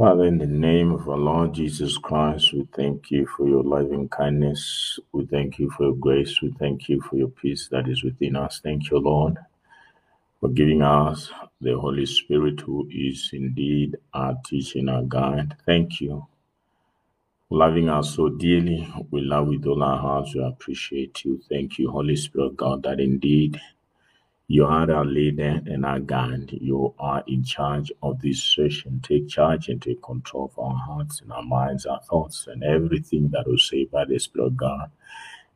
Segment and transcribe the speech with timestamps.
[0.00, 4.08] Father, in the name of our Lord Jesus Christ, we thank you for your loving
[4.10, 4.98] kindness.
[5.12, 6.42] We thank you for your grace.
[6.42, 8.60] We thank you for your peace that is within us.
[8.64, 9.38] Thank you, Lord,
[10.40, 11.30] for giving us
[11.60, 15.56] the Holy Spirit, who is indeed our teaching, our guide.
[15.66, 16.26] Thank you.
[17.48, 20.34] for Loving us so dearly, we love with all our hearts.
[20.34, 21.40] We appreciate you.
[21.48, 23.60] Thank you, Holy Spirit, God, that indeed
[24.52, 26.50] you are our leader and our guide.
[26.50, 29.00] You are in charge of this session.
[29.00, 33.28] Take charge and take control of our hearts and our minds, our thoughts, and everything
[33.28, 34.90] that we say by the Spirit of God.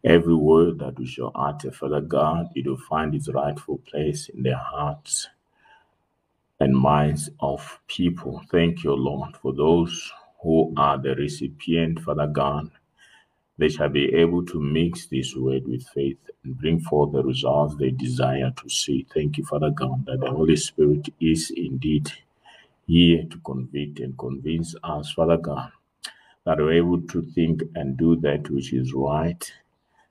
[0.05, 4.45] Every word that we shall utter, Father God, it will find its rightful place in
[4.45, 5.27] the hearts
[6.61, 8.43] and minds of people.
[8.49, 12.71] Thank you, Lord, for those who are the recipient, Father God
[13.59, 17.77] they shall be able to mix this word with faith and bring forth the results
[17.77, 19.07] they desire to see.
[19.15, 22.13] Thank you, Father God, that the Holy Spirit is indeed
[22.87, 25.73] here to convict and convince us, Father God,
[26.47, 29.53] that we're able to think and do that which is right.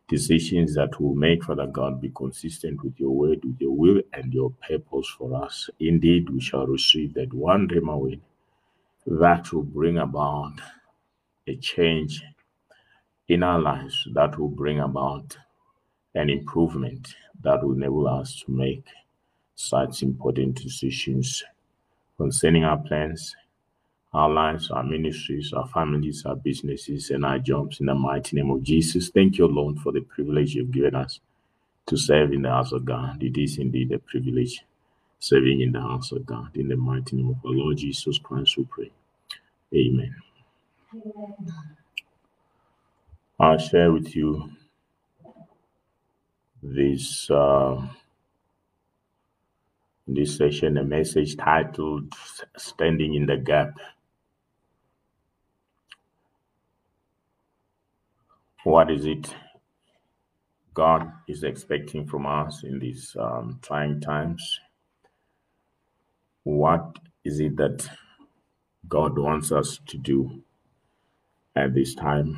[0.09, 4.33] Decisions that will make, Father God, be consistent with your word, with your will, and
[4.33, 5.69] your purpose for us.
[5.79, 7.67] Indeed, we shall receive that one
[7.99, 8.21] word
[9.07, 10.53] that will bring about
[11.47, 12.23] a change
[13.29, 15.37] in our lives that will bring about
[16.15, 18.85] an improvement that will enable us to make
[19.55, 21.43] such important decisions
[22.17, 23.35] concerning our plans,
[24.13, 28.51] our lives, our ministries, our families, our businesses, and our jobs in the mighty name
[28.51, 29.09] of Jesus.
[29.09, 31.19] Thank you, Lord, for the privilege you've given us
[31.87, 33.23] to serve in the house of God.
[33.23, 34.63] It is indeed a privilege
[35.19, 36.55] serving in the house of God.
[36.55, 38.91] In the mighty name of our Lord Jesus Christ, we pray.
[39.75, 40.15] Amen.
[43.39, 44.49] I'll share with you
[46.63, 47.87] this uh,
[50.07, 52.13] this session a message titled
[52.57, 53.75] "Standing in the Gap."
[58.63, 59.35] What is it
[60.73, 64.59] God is expecting from us in these um, trying times?
[66.43, 67.89] What is it that
[68.89, 70.43] God wants us to do
[71.55, 72.37] at this time?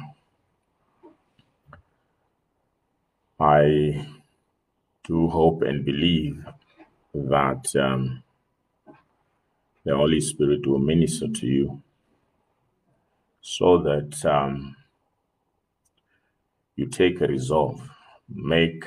[3.39, 4.07] I
[5.05, 6.45] do hope and believe
[7.13, 8.23] that um,
[9.85, 11.83] the Holy Spirit will minister to you
[13.41, 14.75] so that um,
[16.75, 17.81] you take a resolve,
[18.29, 18.85] make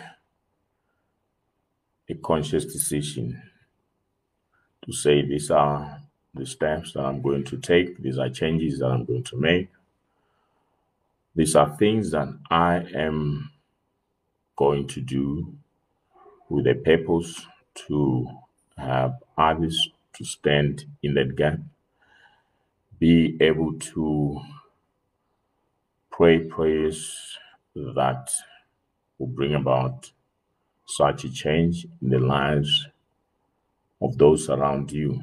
[2.09, 3.43] a conscious decision
[4.85, 6.01] to say, These are
[6.35, 9.69] the steps that I'm going to take, these are changes that I'm going to make,
[11.35, 13.51] these are things that I am
[14.59, 15.55] going to do
[16.49, 18.27] with a purpose to
[18.77, 21.59] have others to stand in that gap,
[22.99, 24.41] be able to
[26.11, 27.39] pray prayers
[27.77, 28.29] that
[29.19, 30.11] will bring about
[30.87, 32.89] such a change in the lives
[34.03, 35.23] of those around you,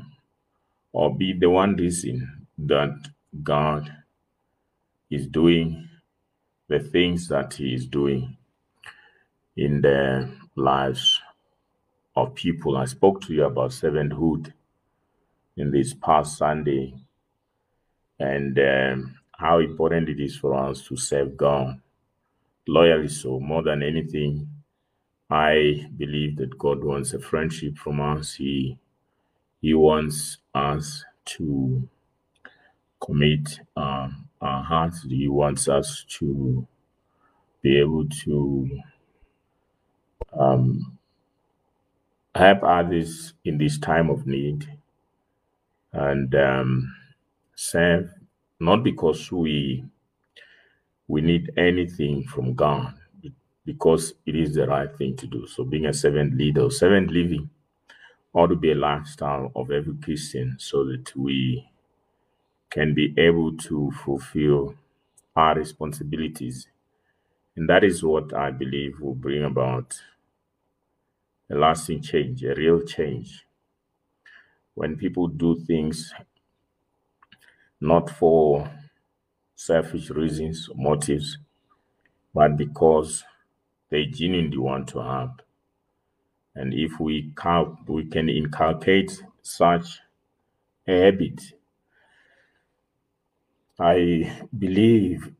[0.94, 3.10] or be the one reason that
[3.44, 3.92] God
[5.10, 5.90] is doing
[6.70, 8.38] the things that He is doing
[9.58, 11.20] in the lives
[12.16, 12.78] of people.
[12.78, 14.54] I spoke to you about servanthood
[15.58, 16.94] in this past Sunday
[18.20, 21.80] and um, how important it is for us to serve God
[22.68, 23.08] loyally.
[23.10, 24.48] So, more than anything,
[25.30, 28.36] I believe that God wants a friendship from us.
[28.36, 28.78] He
[29.62, 31.88] He wants us to
[33.00, 35.04] commit um, our hearts.
[35.04, 36.68] He wants us to
[37.62, 38.70] be able to
[40.40, 40.98] um,
[42.36, 44.68] help others in this time of need
[45.94, 46.96] and um,
[47.56, 48.12] serve
[48.60, 49.84] not because we
[51.08, 52.94] we need anything from God,
[53.66, 55.48] because it is the right thing to do.
[55.48, 57.50] So, being a servant leader, servant living
[58.34, 61.68] ought to be a lifestyle of every Christian, so that we
[62.70, 64.76] can be able to fulfill
[65.36, 66.68] our responsibilities,
[67.56, 69.96] and that is what I believe will bring about
[71.50, 73.46] a lasting change, a real change.
[74.76, 76.14] When people do things
[77.80, 78.70] not for
[79.56, 81.38] selfish reasons or motives,
[82.34, 83.24] but because
[83.90, 85.42] they genuinely want to help.
[86.56, 90.00] And if we can, we can inculcate such
[90.88, 91.42] a habit,
[93.80, 95.32] I believe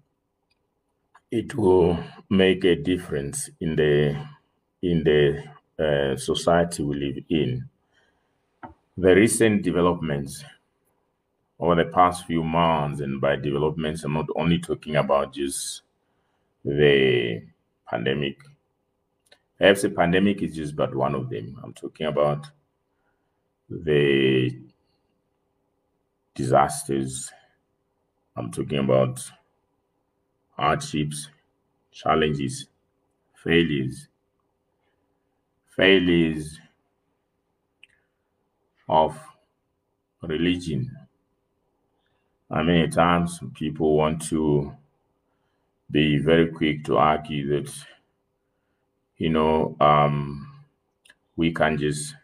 [1.30, 2.00] it will
[2.32, 4.26] make a difference in the
[4.82, 5.44] in the
[5.80, 7.70] uh, society we live in.
[8.98, 10.44] The recent developments
[11.60, 15.82] over the past few months, and by developments, I'm not only talking about just
[16.66, 17.44] the
[17.90, 18.38] pandemic.
[19.58, 21.60] Perhaps the pandemic is just but one of them.
[21.62, 22.48] I'm talking about
[23.70, 24.50] the
[26.36, 27.32] disasters.
[28.38, 29.32] I'm talking about
[30.58, 31.30] hardships,
[31.92, 32.68] challenges,
[33.36, 34.08] failures,
[35.76, 36.60] failures
[38.90, 39.20] of
[40.22, 40.92] religion.
[42.50, 44.76] And many times people want to
[45.90, 47.74] be very quick to argue that,
[49.18, 50.48] you know, um,
[51.38, 52.16] we can just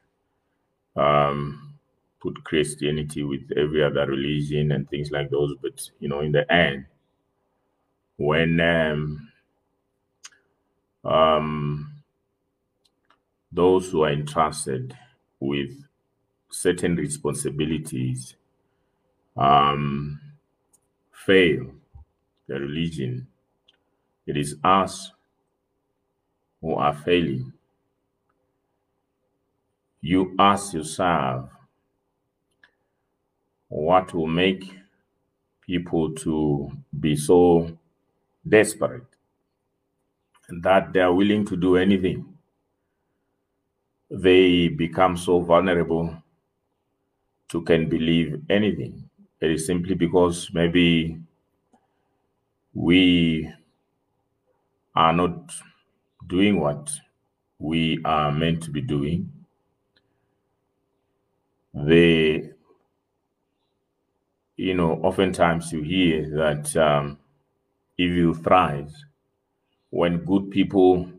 [0.96, 1.78] um,
[2.22, 5.56] put Christianity with every other religion and things like those.
[5.62, 6.86] But, you know, in the end,
[8.18, 9.32] when um,
[11.04, 11.91] um,
[13.52, 14.98] those who are entrusted
[15.40, 15.72] with
[16.52, 18.36] certain responsibilities
[19.38, 20.20] um,
[21.14, 21.68] fail
[22.48, 23.28] the religion,
[24.28, 25.12] it is us
[26.62, 27.54] who are failing.
[30.02, 31.50] You ask yourself,
[33.70, 34.64] what will make
[35.66, 37.78] people to be so
[38.48, 39.04] desperate
[40.50, 42.31] that they are willing to do anything?
[44.12, 46.22] They become so vulnerable
[47.50, 49.08] to can believe anything.
[49.40, 51.20] It is simply because maybe
[52.74, 53.52] we
[54.96, 55.52] are not
[56.28, 56.90] doing what
[57.60, 59.32] we are meant to be doing.
[61.74, 62.54] They,
[64.56, 67.18] you know, oftentimes you hear that um,
[67.98, 69.06] evil thrives
[69.92, 71.12] when good people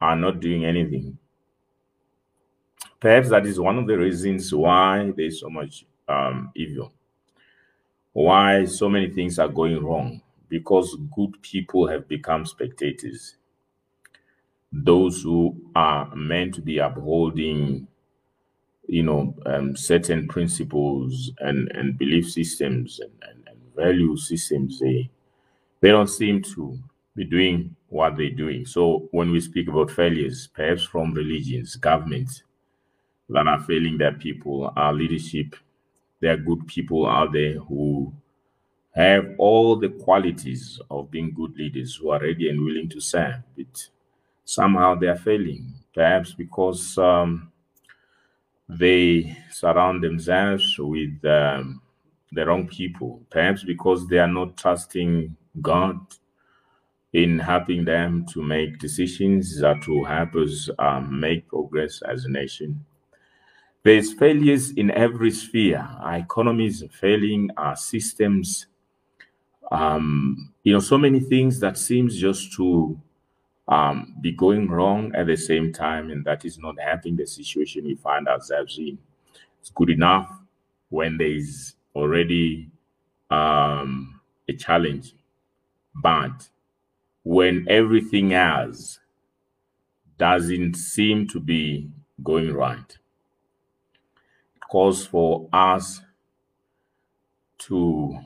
[0.00, 1.18] are not doing anything.
[3.06, 6.92] Perhaps that is one of the reasons why there's so much um, evil,
[8.12, 13.36] why so many things are going wrong because good people have become spectators.
[14.72, 17.86] Those who are meant to be upholding,
[18.88, 25.10] you know, um, certain principles and, and belief systems and, and, and value systems, they,
[25.80, 26.78] they don't seem to
[27.16, 28.66] be doing what they're doing.
[28.66, 32.42] So when we speak about failures, perhaps from religions, governments
[33.28, 35.56] that are failing their people, our leadership,
[36.20, 38.12] there are good people out there who
[38.94, 43.36] have all the qualities of being good leaders who are ready and willing to serve,
[43.56, 43.88] but
[44.44, 45.74] somehow they are failing.
[45.94, 47.50] Perhaps because um,
[48.68, 51.80] they surround themselves with um,
[52.32, 53.22] the wrong people.
[53.30, 55.98] Perhaps because they are not trusting God
[57.12, 62.30] in helping them to make decisions that will help us um, make progress as a
[62.30, 62.84] nation.
[63.86, 65.88] There's failures in every sphere.
[66.00, 68.66] Our economies is failing, our systems
[69.70, 73.00] um, you know, so many things that seems just to
[73.68, 77.84] um, be going wrong at the same time, and that is not helping the situation
[77.84, 78.98] we find ourselves in.
[79.60, 80.32] It's good enough
[80.88, 82.70] when there is already
[83.30, 85.14] um, a challenge,
[85.94, 86.48] but
[87.24, 89.00] when everything else
[90.18, 91.90] doesn't seem to be
[92.22, 92.98] going right,
[94.68, 96.00] calls for us
[97.58, 98.18] to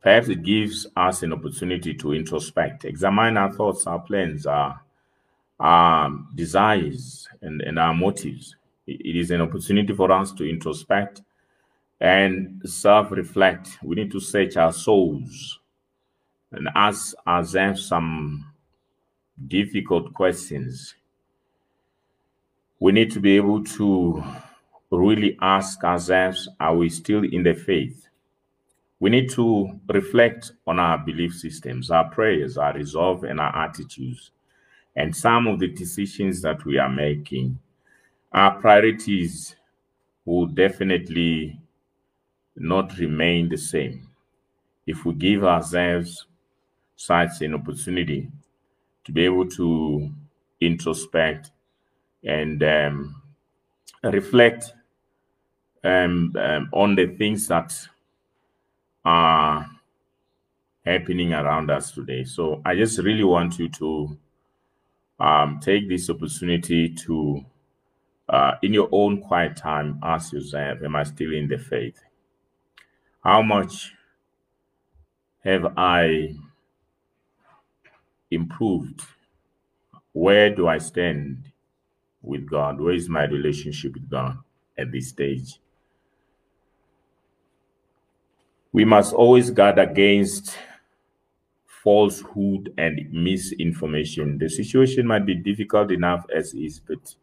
[0.00, 4.80] Perhaps it gives us an opportunity to introspect, examine our thoughts, our plans, our,
[5.58, 8.56] our desires, and, and our motives.
[8.86, 11.20] It is an opportunity for us to introspect
[12.00, 13.78] and self reflect.
[13.82, 15.58] We need to search our souls
[16.50, 18.50] and ask ourselves some
[19.48, 20.94] difficult questions.
[22.80, 24.24] We need to be able to
[24.98, 28.08] really ask ourselves are we still in the faith?
[28.98, 34.30] We need to reflect on our belief systems, our prayers, our resolve, and our attitudes,
[34.96, 37.58] and some of the decisions that we are making.
[38.32, 39.56] Our priorities
[40.24, 41.58] will definitely
[42.56, 44.08] not remain the same
[44.86, 46.26] if we give ourselves
[46.96, 48.30] such an opportunity
[49.04, 50.10] to be able to
[50.60, 51.50] introspect
[52.24, 53.22] and um,
[54.04, 54.74] reflect
[55.84, 57.74] um, um, on the things that
[59.04, 59.66] are
[60.84, 62.24] happening around us today.
[62.24, 64.18] So I just really want you to
[65.18, 67.44] um, take this opportunity to,
[68.28, 72.00] uh, in your own quiet time, ask yourself, Am I still in the faith?
[73.22, 73.92] How much
[75.44, 76.34] have I
[78.30, 79.02] improved?
[80.12, 81.44] Where do I stand
[82.22, 82.80] with God?
[82.80, 84.38] Where is my relationship with God
[84.78, 85.58] at this stage?
[88.72, 90.56] We must always guard against
[91.82, 94.38] falsehood and misinformation.
[94.38, 97.14] The situation might be difficult enough as is, but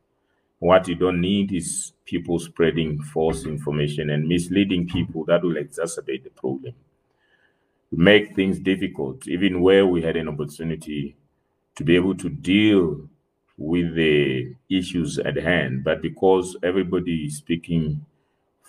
[0.60, 6.24] what you don't need is people spreading false information and misleading people that will exacerbate
[6.24, 6.74] the problem.
[7.92, 11.16] Make things difficult, even where we had an opportunity
[11.75, 13.08] to be able to deal
[13.58, 18.06] with the issues at hand, but because everybody is speaking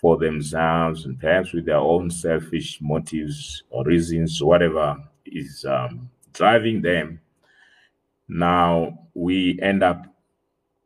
[0.01, 6.81] for themselves and perhaps with their own selfish motives or reasons, whatever is um, driving
[6.81, 7.21] them,
[8.29, 10.07] now we end up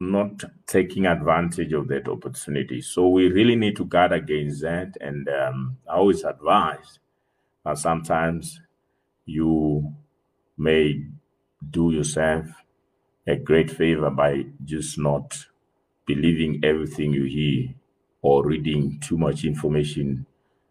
[0.01, 2.81] not taking advantage of that opportunity.
[2.81, 4.97] So we really need to guard against that.
[5.01, 6.99] And um, I always advise
[7.65, 8.61] that sometimes
[9.27, 9.95] you
[10.57, 11.05] may
[11.71, 12.47] do yourself
[13.27, 15.37] a great favor by just not
[16.07, 17.75] believing everything you hear
[18.23, 20.25] or reading too much information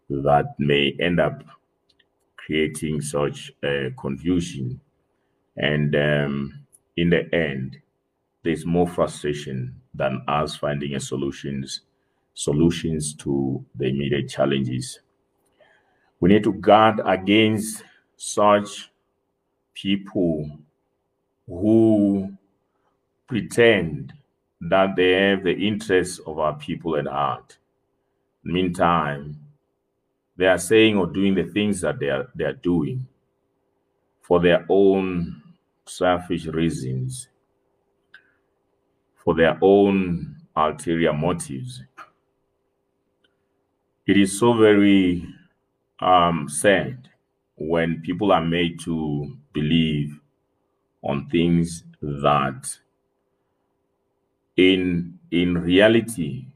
[0.08, 1.44] that may end up
[2.36, 4.80] creating such uh, confusion.
[5.56, 6.64] And um,
[6.96, 7.78] in the end,
[8.42, 11.82] there's more frustration than us finding a solutions
[12.34, 15.00] solutions to the immediate challenges.
[16.20, 17.84] We need to guard against
[18.16, 18.90] such
[19.74, 20.50] people
[21.46, 22.32] who
[23.26, 24.14] pretend
[24.62, 27.58] that they have the interests of our people at heart.
[28.44, 29.38] Meantime,
[30.36, 33.06] they are saying or doing the things that they are, they are doing
[34.20, 35.42] for their own
[35.84, 37.28] selfish reasons,
[39.24, 41.82] for their own ulterior motives.
[44.06, 45.26] It is so very
[46.00, 47.08] um, sad
[47.56, 50.18] when people are made to believe
[51.02, 52.78] on things that
[54.56, 56.46] in in reality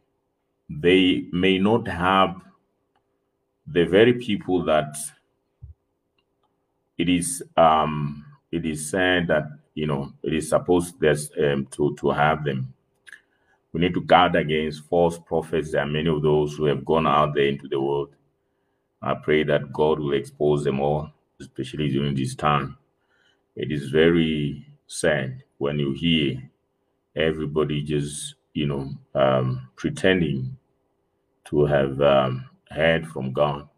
[0.68, 2.36] they may not have
[3.66, 4.96] the very people that
[6.98, 11.94] it is um it is said that you know it is supposed there's um, to
[11.96, 12.72] to have them.
[13.72, 15.72] We need to guard against false prophets.
[15.72, 18.14] There are many of those who have gone out there into the world.
[19.02, 21.10] I pray that god will expose them all
[21.40, 22.78] especially during this time.
[23.54, 26.50] It is very sad when you hear
[27.16, 30.56] everybody just, you know, um, pretending
[31.46, 33.68] to have um, heard from God,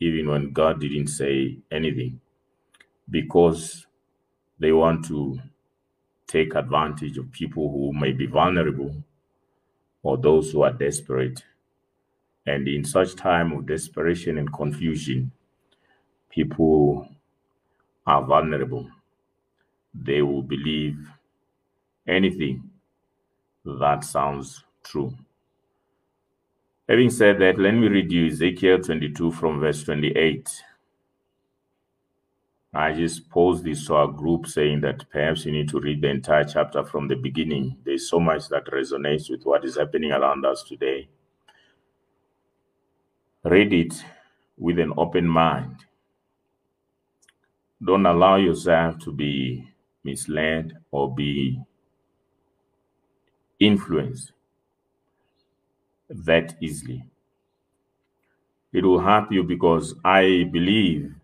[0.00, 2.20] even when God didn't say anything,
[3.10, 3.86] because
[4.60, 5.38] they want to
[6.28, 8.94] take advantage of people who may be vulnerable
[10.02, 11.42] or those who are desperate.
[12.46, 15.32] And in such time of desperation and confusion,
[16.30, 17.08] people
[18.06, 18.88] are vulnerable.
[19.94, 20.98] They will believe
[22.08, 22.65] anything
[23.74, 25.12] that sounds true.
[26.88, 30.62] Having said that, let me read you Ezekiel 22 from verse 28.
[32.72, 36.10] I just posed this to our group saying that perhaps you need to read the
[36.10, 37.76] entire chapter from the beginning.
[37.84, 41.08] There's so much that resonates with what is happening around us today.
[43.42, 44.04] Read it
[44.58, 45.76] with an open mind.
[47.84, 49.68] Don't allow yourself to be
[50.04, 51.60] misled or be
[53.60, 54.32] influenced
[56.10, 57.04] that easily.
[58.72, 61.16] It will help you because I believe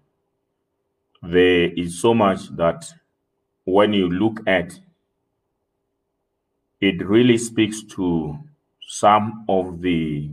[1.22, 2.84] there is so much that
[3.64, 4.78] when you look at
[6.82, 8.38] it really speaks to
[8.86, 10.30] some of the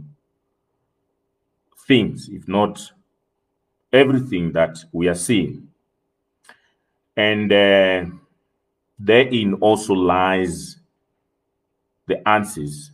[1.88, 2.92] things, if not
[3.94, 5.70] everything that we are seeing.
[7.16, 8.06] And uh,
[9.00, 10.78] therein also lies
[12.10, 12.92] the answers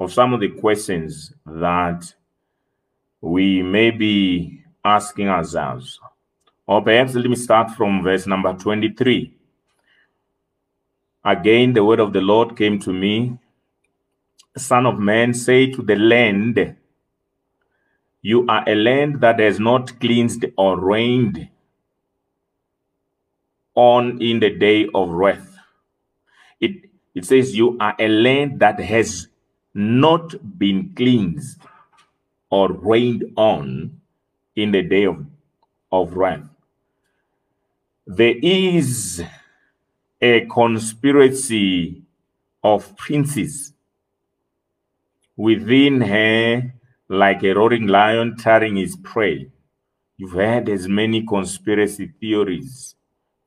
[0.00, 2.14] of some of the questions that
[3.20, 6.00] we may be asking ourselves.
[6.66, 9.34] Or perhaps let me start from verse number 23.
[11.24, 13.38] Again, the word of the Lord came to me
[14.58, 16.76] Son of man, say to the land,
[18.22, 21.48] You are a land that has not cleansed or rained
[23.74, 25.56] on in the day of wrath.
[26.60, 26.87] It
[27.18, 29.26] it says, You are a land that has
[29.74, 31.58] not been cleansed
[32.48, 34.00] or rained on
[34.54, 35.26] in the day of,
[35.90, 36.44] of wrath.
[38.06, 39.20] There is
[40.20, 42.02] a conspiracy
[42.62, 43.72] of princes
[45.36, 46.72] within her
[47.08, 49.48] like a roaring lion tearing his prey.
[50.16, 52.94] You've heard as many conspiracy theories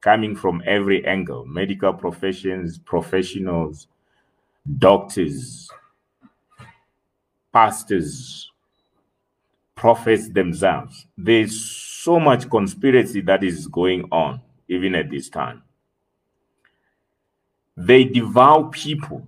[0.01, 3.87] coming from every angle medical professions, professionals,
[4.79, 5.69] doctors,
[7.53, 8.51] pastors,
[9.75, 11.07] prophets themselves.
[11.17, 15.63] There's so much conspiracy that is going on, even at this time.
[17.77, 19.27] They devour people,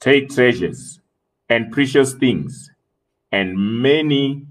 [0.00, 1.00] take treasures
[1.48, 2.70] and precious things,
[3.32, 4.46] and many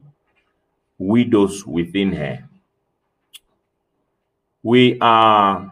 [0.97, 2.44] widows within her.
[4.65, 5.71] We are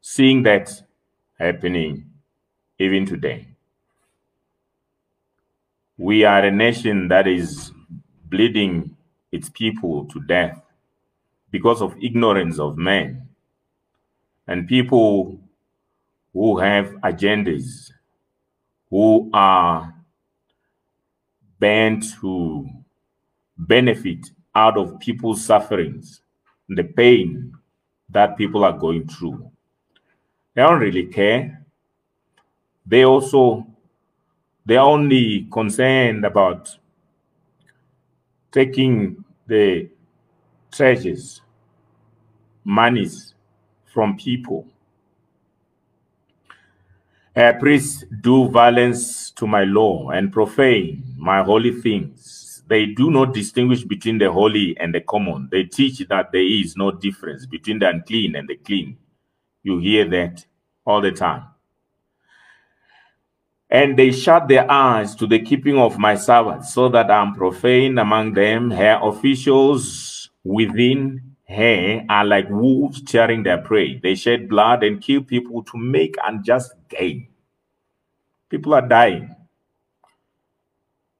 [0.00, 0.70] seeing that
[1.40, 2.08] happening
[2.78, 3.48] even today.
[5.98, 7.72] We are a nation that is
[8.26, 8.96] bleeding
[9.32, 10.62] its people to death
[11.50, 13.28] because of ignorance of men
[14.46, 15.40] and people
[16.32, 17.90] who have agendas,
[18.88, 19.92] who are
[21.58, 22.68] bent to
[23.58, 26.20] benefit out of people's sufferings,
[26.68, 27.52] the pain
[28.10, 29.50] that people are going through.
[30.54, 31.64] They don't really care.
[32.86, 33.66] They also,
[34.66, 36.76] they're only concerned about
[38.52, 39.88] taking the
[40.70, 41.40] treasures,
[42.64, 43.34] monies
[43.92, 44.66] from people.
[47.34, 52.51] A priests do violence to my law and profane my holy things.
[52.72, 55.46] They do not distinguish between the holy and the common.
[55.52, 58.96] They teach that there is no difference between the unclean and the clean.
[59.62, 60.46] You hear that
[60.86, 61.48] all the time.
[63.68, 67.34] And they shut their eyes to the keeping of my Sabbath, so that I am
[67.34, 68.70] profane among them.
[68.70, 73.98] Her officials within her are like wolves tearing their prey.
[73.98, 77.28] They shed blood and kill people to make unjust gain.
[78.48, 79.36] People are dying.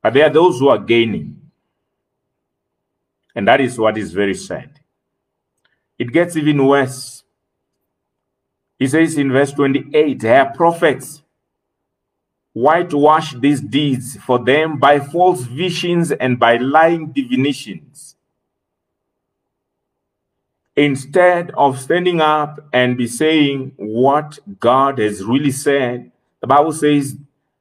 [0.02, 1.31] But there are those who are gaining.
[3.34, 4.80] And that is what is very sad.
[5.98, 7.24] It gets even worse.
[8.78, 11.22] He says in verse 28 her prophets
[12.52, 18.16] whitewash these deeds for them by false visions and by lying divinations.
[20.74, 27.16] Instead of standing up and be saying what God has really said, the Bible says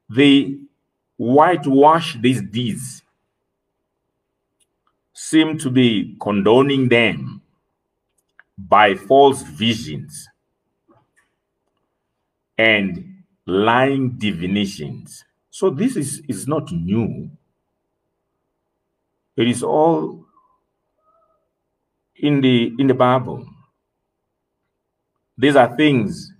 [0.08, 0.56] they
[1.16, 3.01] whitewash these deeds,
[5.12, 7.42] seem to be condoning them
[8.58, 10.28] by false visions
[12.58, 15.24] and lying divinations.
[15.50, 17.30] So this is, is not new.
[19.36, 20.26] It is all
[22.16, 23.46] in the in the Bible.
[25.36, 26.32] These are things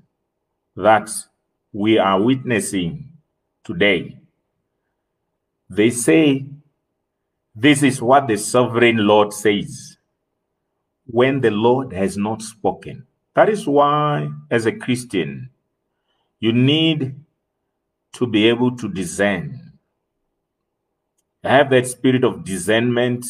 [0.77, 1.11] that
[1.73, 3.09] we are witnessing
[3.65, 4.19] today.
[5.71, 6.47] They say
[7.55, 9.99] this is what the sovereign Lord says
[11.07, 13.07] when the Lord has not spoken.
[13.35, 15.51] That is why, as a Christian,
[16.41, 17.15] you need
[18.15, 19.73] to be able to discern.
[21.43, 23.27] Have that spirit of discernment,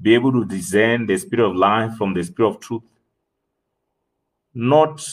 [0.00, 2.82] be able to discern the spirit of life from the spirit of truth.
[4.54, 5.04] Not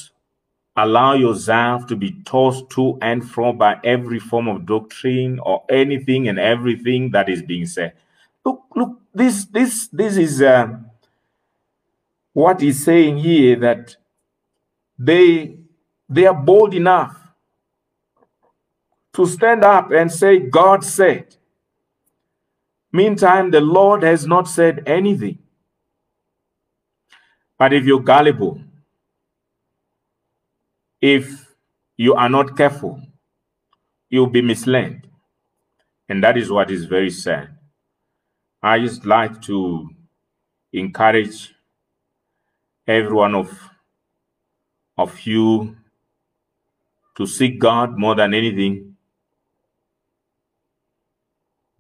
[0.76, 6.28] allow yourself to be tossed to and fro by every form of doctrine or anything
[6.28, 7.94] and everything that is being said.
[8.46, 10.70] Look, look, this, this, this is uh,
[12.34, 13.98] what he's saying here that
[15.00, 15.58] they
[16.10, 17.18] they are bold enough
[19.14, 21.36] to stand up and say, God said.
[22.94, 25.40] Meantime, the Lord has not said anything.
[27.60, 28.62] But if you're gullible,
[31.02, 31.48] if
[31.98, 33.02] you are not careful,
[34.10, 35.08] you'll be misled.
[36.10, 37.55] And that is what is very sad.
[38.66, 39.92] I just like to
[40.74, 41.54] encourage
[42.88, 43.56] every one of,
[44.98, 45.78] of you
[47.16, 48.96] to seek God more than anything,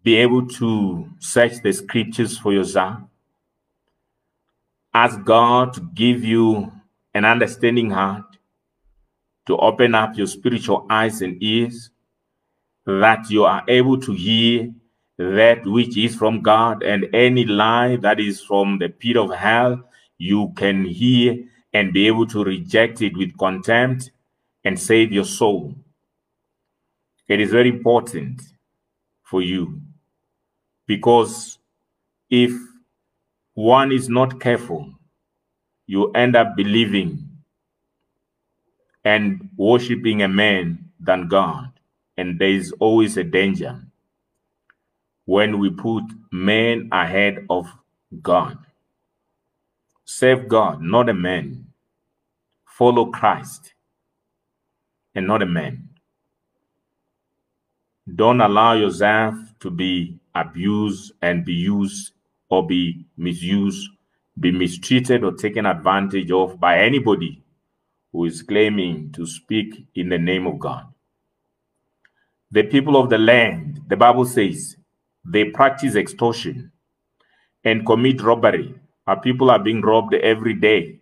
[0.04, 3.00] be able to search the scriptures for yourself,
[4.94, 6.72] ask God to give you
[7.16, 8.38] an understanding heart,
[9.48, 11.90] to open up your spiritual eyes and ears,
[12.86, 14.72] that you are able to hear
[15.18, 19.90] that which is from God and any lie that is from the pit of hell,
[20.18, 24.12] you can hear and be able to reject it with contempt
[24.64, 25.74] and save your soul.
[27.28, 28.42] It is very important
[29.24, 29.82] for you
[30.88, 31.60] because
[32.30, 32.52] if
[33.54, 34.92] one is not careful,
[35.88, 37.30] you end up believing
[39.04, 41.72] and worshiping a man than God.
[42.18, 43.85] And there is always a danger
[45.26, 47.68] when we put man ahead of
[48.22, 48.58] God.
[50.06, 51.68] Save God, not a man.
[52.66, 53.74] Follow Christ
[55.16, 55.90] and not a man.
[58.14, 62.12] Don't allow yourself to be abused and be used
[62.50, 63.90] or be misused,
[64.40, 67.42] be mistreated or taken advantage of by anybody
[68.12, 70.86] who is claiming to speak in the name of God.
[72.52, 74.78] The people of the land, the Bible says,
[75.26, 76.72] they practice extortion
[77.64, 78.76] and commit robbery.
[79.08, 81.00] Our people are being robbed every day.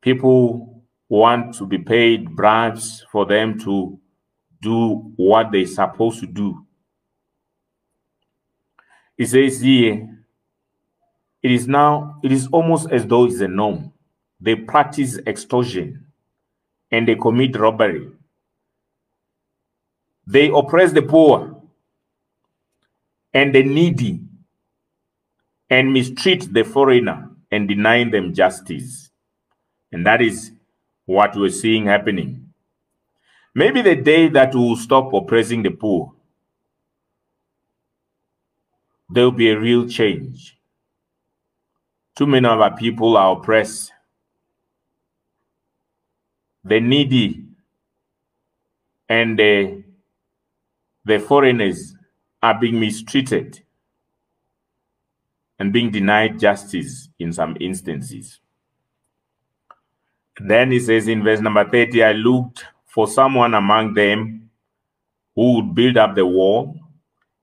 [0.00, 3.98] People want to be paid bribes for them to
[4.62, 6.66] do what they're supposed to do.
[9.18, 10.08] It says here,
[11.42, 13.92] it is now, it is almost as though it's a norm.
[14.40, 16.06] They practice extortion
[16.90, 18.10] and they commit robbery.
[20.26, 21.62] They oppress the poor
[23.32, 24.20] and the needy
[25.70, 29.10] and mistreat the foreigner and deny them justice.
[29.92, 30.52] And that is
[31.04, 32.52] what we're seeing happening.
[33.54, 36.12] Maybe the day that we will stop oppressing the poor,
[39.08, 40.58] there will be a real change.
[42.16, 43.92] Too many of our people are oppressed.
[46.64, 47.44] The needy
[49.08, 49.75] and the,
[51.06, 51.94] the foreigners
[52.42, 53.60] are being mistreated
[55.58, 58.40] and being denied justice in some instances.
[60.40, 64.50] Then he says in verse number 30, I looked for someone among them
[65.36, 66.74] who would build up the wall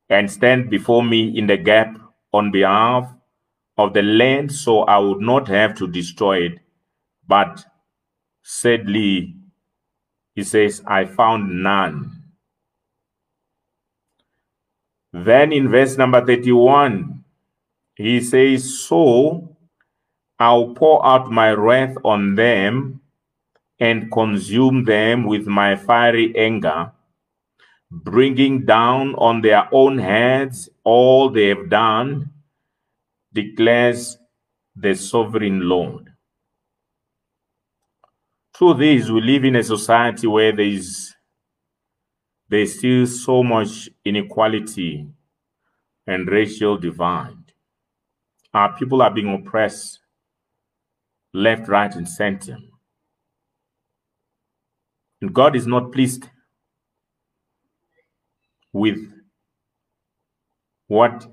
[0.09, 1.97] and stand before me in the gap
[2.33, 3.09] on behalf
[3.77, 6.59] of the land so I would not have to destroy it.
[7.25, 7.63] But
[8.41, 9.37] sadly,
[10.35, 12.22] he says, I found none.
[15.13, 17.23] Then in verse number 31,
[17.95, 19.55] he says, So
[20.39, 23.01] I'll pour out my wrath on them
[23.79, 26.91] and consume them with my fiery anger,
[27.91, 32.31] bringing down on their own heads all they have done,
[33.31, 34.17] declares
[34.75, 36.11] the sovereign Lord.
[38.57, 41.12] Through this, we live in a society where there is
[42.49, 45.07] there's still so much inequality
[46.05, 47.53] and racial divide.
[48.53, 49.99] Our people are being oppressed
[51.33, 52.57] left, right, and center.
[55.21, 56.29] And God is not pleased
[58.71, 58.99] with
[60.87, 61.25] what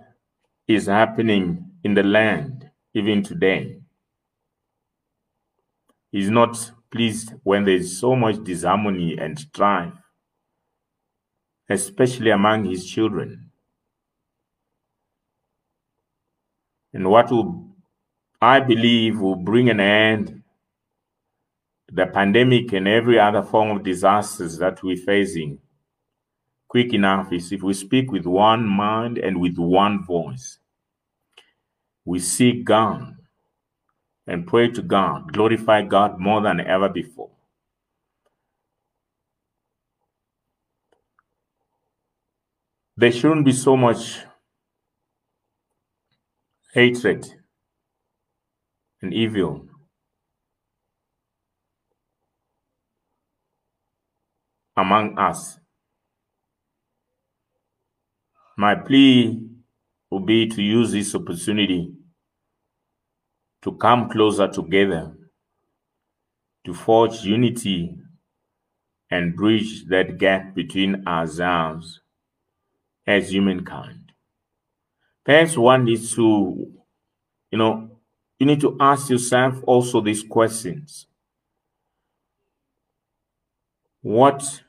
[0.69, 3.79] is happening in the land even today.
[6.13, 9.93] He's not pleased when there's so much disharmony and strife,
[11.71, 13.51] especially among his children.
[16.93, 17.67] And what will
[18.43, 20.43] I believe will bring an end
[21.89, 25.59] to the pandemic and every other form of disasters that we're facing
[26.69, 30.59] quick enough is if we speak with one mind and with one voice.
[32.05, 33.17] We seek God
[34.27, 37.31] and pray to God, glorify God more than ever before.
[43.01, 44.19] There shouldn't be so much
[46.75, 47.27] hatred
[49.01, 49.67] and evil.
[54.77, 55.59] Among us.
[58.59, 59.49] My plea
[60.11, 61.95] will be to use this opportunity
[63.63, 65.17] to come closer together,
[66.67, 67.97] to forge unity
[69.11, 72.03] and bridge that gap between ourselves
[73.11, 74.13] as humankind.
[75.25, 76.73] Perhaps one needs to,
[77.51, 77.91] you know,
[78.39, 81.07] you need to ask yourself also these questions.
[84.03, 84.63] What,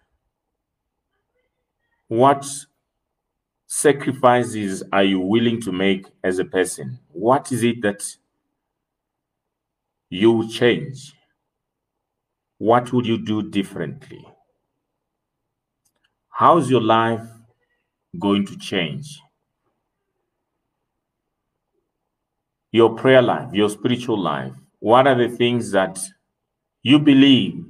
[2.07, 2.45] what
[3.67, 6.99] sacrifices are you willing to make as a person?
[7.11, 8.03] What is it that
[10.09, 11.13] you change?
[12.57, 14.25] What would you do differently?
[16.29, 17.21] How's your life
[18.19, 19.21] going to change?
[22.71, 24.53] your prayer life, your spiritual life?
[24.79, 25.99] What are the things that
[26.81, 27.63] you believe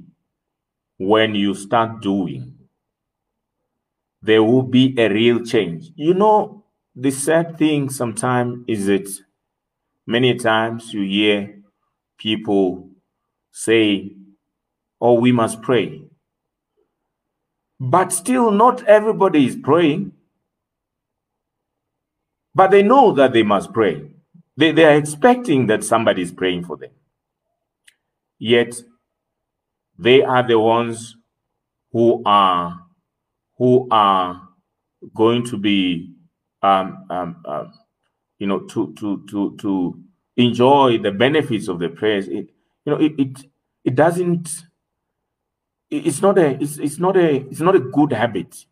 [0.98, 2.54] when you start doing?
[4.22, 5.90] There will be a real change.
[5.96, 9.10] You know, the sad thing sometimes is that
[10.06, 11.58] many times you hear
[12.18, 12.88] people
[13.50, 14.12] say,
[15.00, 16.02] Oh, we must pray.
[17.80, 20.12] But still, not everybody is praying.
[22.54, 24.10] But they know that they must pray.
[24.56, 26.90] They, they are expecting that somebody is praying for them.
[28.38, 28.74] Yet,
[29.98, 31.16] they are the ones
[31.92, 32.80] who are
[33.58, 34.42] who are
[35.14, 36.14] going to be
[36.62, 37.72] um, um, um,
[38.38, 40.00] you know to to to to
[40.36, 42.50] enjoy the benefits of the prayers it
[42.84, 43.38] you know it it,
[43.84, 44.50] it doesn't
[45.90, 48.66] it's not a it's, it's not a it's not a good habit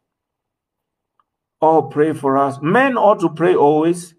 [1.63, 2.59] oh pray for us.
[2.63, 4.15] Men ought to pray always.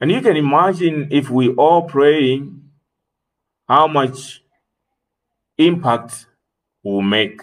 [0.00, 2.70] And you can imagine if we all praying
[3.68, 4.42] how much
[5.58, 6.26] impact
[6.84, 7.42] will make.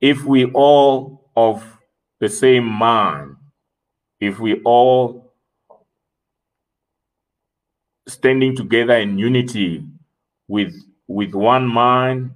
[0.00, 1.78] If we all of
[2.20, 3.36] the same mind
[4.20, 5.32] if we all
[8.08, 9.84] standing together in unity
[10.48, 10.74] with
[11.06, 12.32] with one mind,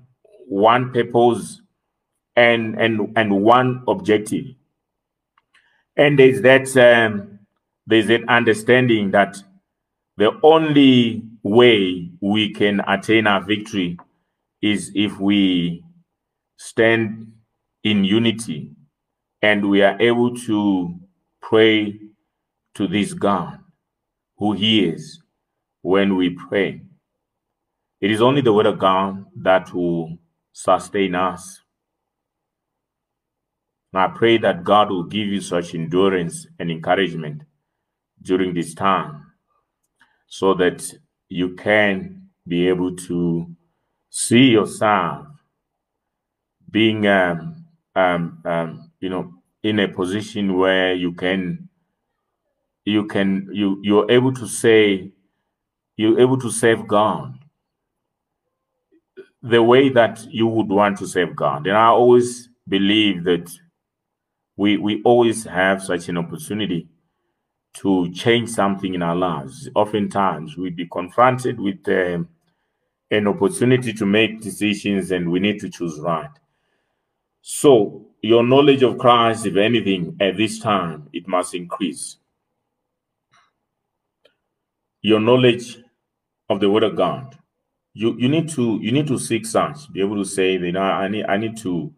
[0.49, 1.62] one purpose,
[2.37, 4.47] and and and one objective.
[5.97, 7.41] And there's that um,
[7.87, 9.39] there's an understanding that
[10.17, 13.99] the only way we can attain our victory
[14.63, 15.85] is if we
[16.59, 17.33] stand
[17.85, 18.71] in unity
[19.43, 20.95] and we are able to
[21.43, 21.99] pray
[22.75, 23.61] to this God
[24.39, 25.21] who hears
[25.83, 26.83] when we pray.
[28.03, 30.19] It is only the word of God that will
[30.53, 31.62] sustain us.
[33.95, 37.43] I pray that God will give you such endurance and encouragement
[38.23, 39.27] during this time
[40.27, 40.93] so that
[41.29, 43.47] you can be able to
[44.11, 45.27] see yourself
[46.71, 51.69] being um, um, um, you know in a position where you can
[52.85, 55.13] you can you you're able to say
[55.97, 57.39] you're able to serve God
[59.43, 61.67] the way that you would want to serve God.
[61.67, 63.51] And I always believe that
[64.63, 66.87] we we always have such an opportunity
[67.75, 69.69] to change something in our lives.
[69.75, 72.29] Oftentimes, we be confronted with um,
[73.11, 76.31] an opportunity to make decisions, and we need to choose right.
[77.41, 82.19] So, your knowledge of Christ, if anything, at this time, it must increase.
[85.01, 85.79] Your knowledge
[86.49, 87.37] of the Word of God
[87.95, 90.81] you you need to you need to seek such be able to say you know
[90.81, 91.93] i need i need to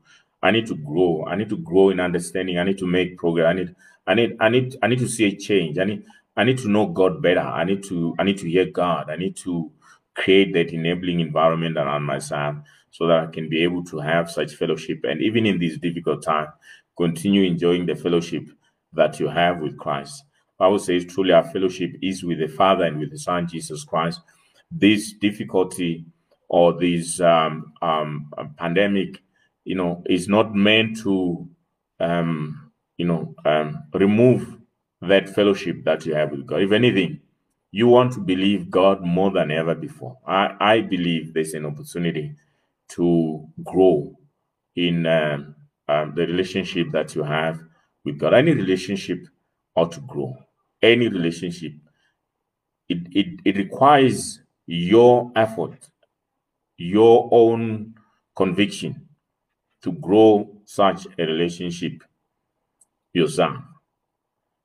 [0.44, 1.24] i need to grow.
[1.26, 2.59] I need to grow in understanding.
[2.59, 3.46] I need to make progress.
[3.46, 3.74] I need
[4.07, 5.78] i need i need i need to see a change.
[5.78, 6.04] I need
[6.37, 7.40] i need to know god better.
[7.40, 9.11] I need to i need to hear god.
[9.11, 9.72] I need to
[10.14, 12.57] create that enabling environment around myself
[12.90, 16.22] so that i can be able to have such fellowship and even in this difficult
[16.22, 16.46] time
[16.96, 18.44] continue enjoying the fellowship
[18.92, 20.24] that you have with christ.
[20.57, 24.20] Bible says truly our fellowship is with the father and with the son jesus christ.
[24.70, 26.04] This difficulty
[26.48, 29.20] or this um, um, pandemic,
[29.64, 31.48] you know, is not meant to,
[32.00, 34.59] um, you know, um, remove
[35.03, 36.62] that fellowship that you have with God.
[36.62, 37.20] If anything,
[37.70, 40.18] you want to believe God more than ever before.
[40.27, 42.35] I, I believe there's an opportunity
[42.90, 44.16] to grow
[44.77, 45.55] in um,
[45.88, 47.61] um, the relationship that you have
[48.05, 48.35] with God.
[48.35, 49.27] Any relationship
[49.74, 50.37] ought to grow.
[50.83, 51.72] Any relationship,
[52.88, 55.88] it, it, it requires your effort,
[56.77, 57.94] your own
[58.37, 59.03] conviction
[59.85, 62.03] to grow such a relationship
[63.14, 63.57] yourself.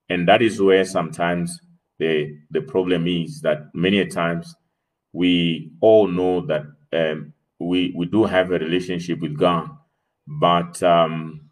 [0.09, 1.59] And that is where sometimes
[1.99, 4.55] the the problem is that many times
[5.13, 9.69] we all know that um, we we do have a relationship with God,
[10.27, 11.49] but um,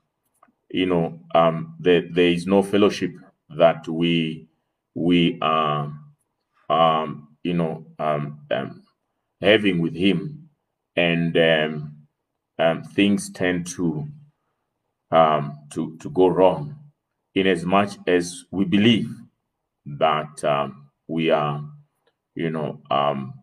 [0.72, 3.12] you know um, there, there is no fellowship
[3.50, 4.48] that we
[4.96, 5.94] we are
[6.70, 8.84] um, you know, um, um,
[9.42, 10.50] having with him,
[10.96, 11.38] and
[12.60, 14.08] um, things tend to
[15.12, 16.76] um, to to go wrong,
[17.36, 19.10] in as much as we believe
[19.86, 21.64] that um, we are,
[22.36, 23.34] you know, um,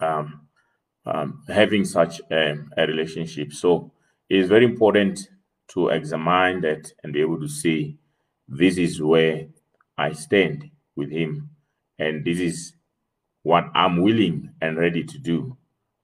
[0.00, 0.40] um,
[1.04, 3.52] um, having such a, a relationship.
[3.52, 3.92] So
[4.28, 5.28] it is very important
[5.68, 7.98] to examine that and be able to see
[8.48, 9.46] this is where
[9.98, 11.50] I stand with him,
[11.98, 12.72] and this is
[13.42, 15.56] what I'm willing and ready to do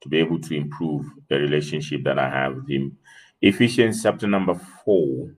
[0.03, 2.97] to be able to improve the relationship that I have with Him.
[3.41, 4.53] Ephesians chapter number
[4.85, 5.33] 4,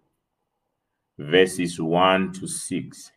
[1.19, 3.11] verses 1 to 6.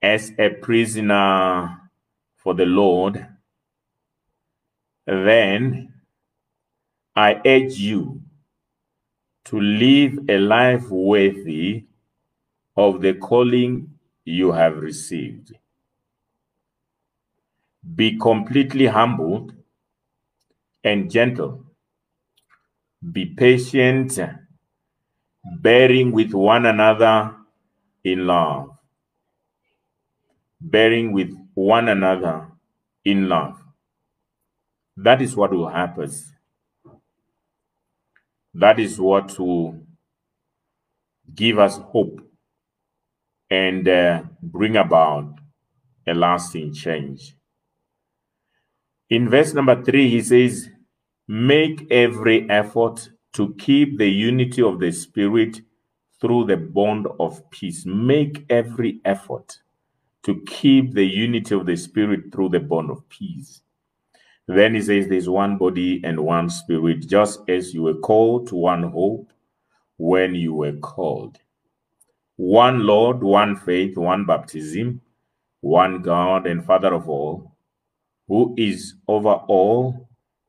[0.00, 1.90] As a prisoner
[2.36, 3.26] for the Lord,
[5.06, 5.92] then
[7.16, 8.22] I urge you
[9.46, 11.84] to live a life worthy
[12.76, 13.90] of the calling
[14.24, 15.52] you have received
[17.94, 19.52] be completely humbled
[20.84, 21.64] and gentle.
[23.12, 24.18] Be patient,
[25.60, 27.34] bearing with one another
[28.04, 28.70] in love.
[30.60, 32.48] Bearing with one another
[33.04, 33.62] in love.
[34.96, 36.10] That is what will happen.
[38.54, 39.80] That is what will
[41.34, 42.20] give us hope
[43.50, 45.34] and uh, bring about
[46.06, 47.34] a lasting change.
[49.10, 50.70] In verse number three, he says,
[51.28, 55.60] Make every effort to keep the unity of the Spirit
[56.20, 57.86] through the bond of peace.
[57.86, 59.58] Make every effort
[60.24, 63.62] to keep the unity of the Spirit through the bond of peace.
[64.48, 68.56] Then he says, There's one body and one spirit, just as you were called to
[68.56, 69.32] one hope
[69.98, 71.38] when you were called.
[72.36, 75.02] One Lord, one faith, one baptism,
[75.60, 77.56] one God and Father of all,
[78.28, 80.03] who is over all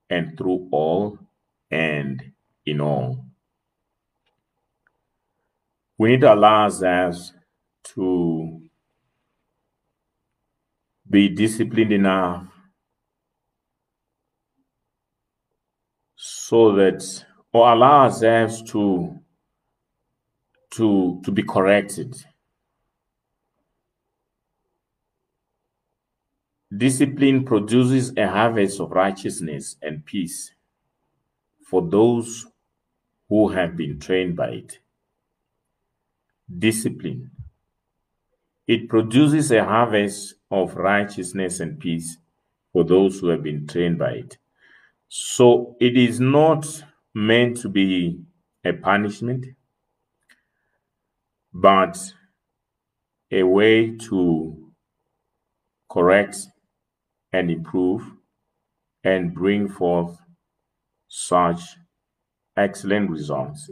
[0.10, 1.20] and through all
[1.72, 2.32] and
[2.66, 3.26] in all.
[5.98, 7.34] We need to allow ourselves
[7.96, 8.62] to
[11.10, 12.48] be disciplined enough
[16.16, 17.04] so that
[17.54, 19.16] or allow ourselves to
[20.72, 22.16] to to be corrected
[26.78, 30.52] discipline produces a harvest of righteousness and peace
[31.70, 32.46] for those
[33.30, 34.80] who have been trained by it.
[36.58, 37.30] Discipline.
[38.68, 42.18] It produces a harvest of righteousness and peace
[42.72, 44.38] for those who have been trained by it.
[45.10, 46.84] So it is not
[47.14, 48.20] meant to be
[48.66, 49.46] a punishment,
[51.54, 51.98] but
[53.32, 54.72] a way to
[55.90, 56.38] correct
[57.34, 58.04] and improve
[59.04, 60.18] and bring forth
[61.08, 61.62] such
[62.58, 63.70] excellent results.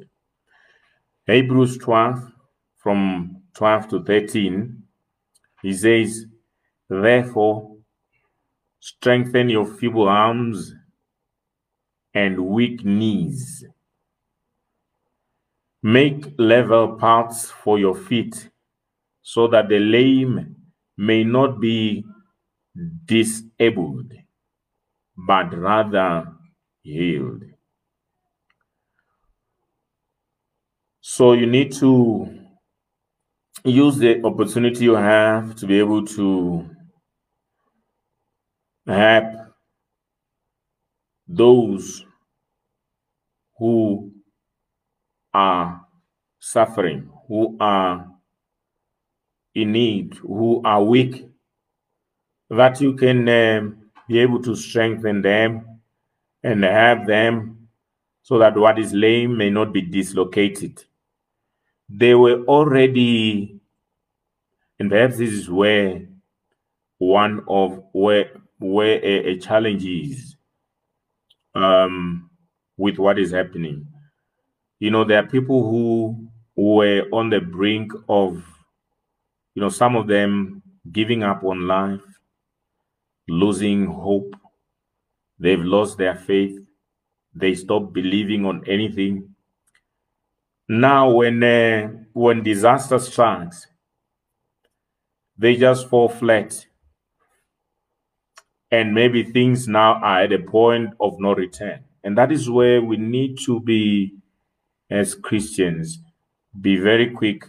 [1.25, 2.31] Hebrews 12,
[2.77, 4.83] from 12 to 13,
[5.61, 6.25] he says,
[6.89, 7.77] Therefore,
[8.79, 10.75] strengthen your feeble arms
[12.13, 13.65] and weak knees.
[15.81, 18.49] Make level paths for your feet
[19.21, 20.55] so that the lame
[20.97, 22.05] may not be
[23.05, 24.13] disabled,
[25.17, 26.31] but rather
[26.83, 27.45] healed.
[31.01, 32.49] So you need to
[33.65, 36.69] use the opportunity you have to be able to
[38.87, 39.53] help
[41.27, 42.05] those
[43.57, 44.11] who
[45.33, 45.85] are
[46.39, 48.07] suffering, who are
[49.55, 51.25] in need, who are weak,
[52.57, 55.79] that you can um, be able to strengthen them
[56.43, 57.69] and help them
[58.21, 60.83] so that what is lame may not be dislocated.
[61.89, 63.59] They were already,
[64.79, 66.07] and perhaps this is where
[66.97, 70.35] one of where where a, a challenge is
[71.55, 72.29] um,
[72.77, 73.87] with what is happening.
[74.79, 78.43] You know, there are people who were on the brink of,
[79.55, 80.61] you know, some of them
[80.91, 82.01] giving up on life,
[83.27, 84.35] losing hope.
[85.39, 86.59] They've lost their faith.
[87.35, 89.35] They stop believing on anything.
[90.69, 93.67] Now, when uh, when disaster strikes,
[95.37, 96.65] they just fall flat
[98.71, 101.83] and maybe things now are at a point of no return.
[102.03, 104.15] And that is where we need to be,
[104.89, 105.99] as Christians,
[106.59, 107.45] be very quick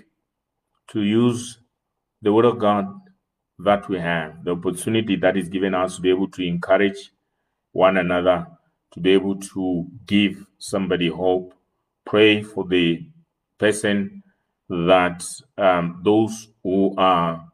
[0.90, 1.58] to use
[2.22, 2.86] the Word of God
[3.64, 7.12] that we have, the opportunity that is given us to be able to encourage
[7.72, 8.46] one another,
[8.92, 11.54] to be able to give somebody hope,
[12.06, 13.06] pray for the
[13.58, 14.22] person
[14.68, 15.24] that
[15.58, 17.46] um, those who are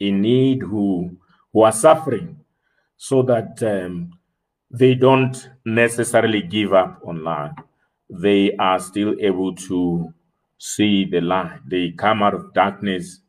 [0.00, 1.16] in need, who
[1.52, 2.38] who are suffering,
[2.96, 4.12] so that um,
[4.70, 7.52] they don't necessarily give up on life.
[8.10, 10.12] They are still able to
[10.58, 11.60] see the light.
[11.68, 13.20] They come out of darkness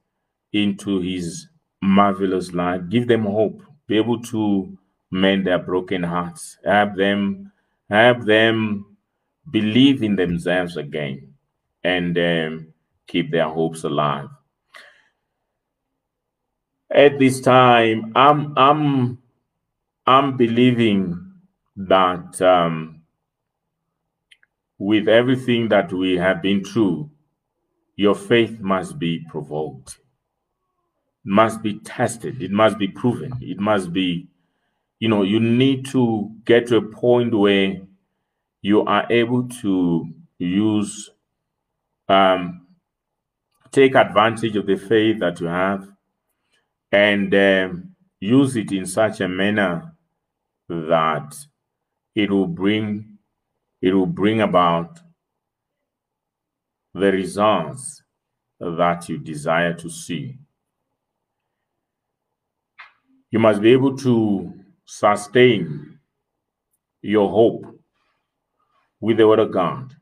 [0.53, 1.46] into his
[1.81, 2.89] marvelous light.
[2.89, 3.61] Give them hope.
[3.87, 4.77] Be able to
[5.11, 6.57] mend their broken hearts.
[6.65, 7.51] Help them,
[7.89, 8.97] help them
[9.51, 11.33] believe in themselves again
[11.83, 12.73] and um,
[13.07, 14.29] keep their hopes alive.
[16.93, 19.19] At this time, I'm I'm
[20.07, 21.33] I'm believing
[21.77, 23.03] that um,
[24.79, 27.11] with everything that we have been through,
[27.97, 29.99] your faith must be provoked,
[31.27, 34.27] must be tested, it must be proven, it must be,
[34.99, 37.81] you know, you need to get to a point where
[38.61, 40.07] you are able to
[40.39, 41.09] use,
[42.07, 42.67] um,
[43.71, 45.87] take advantage of the faith that you have
[46.91, 49.93] and um, use it in such a manner
[50.69, 51.35] that
[52.15, 53.17] it will bring
[53.81, 54.99] it will bring about
[56.93, 58.01] the results
[58.59, 60.37] that you desire to see.
[63.31, 64.53] You must be able to
[64.85, 65.99] sustain
[67.01, 67.65] your hope
[69.01, 69.93] with the Word of God.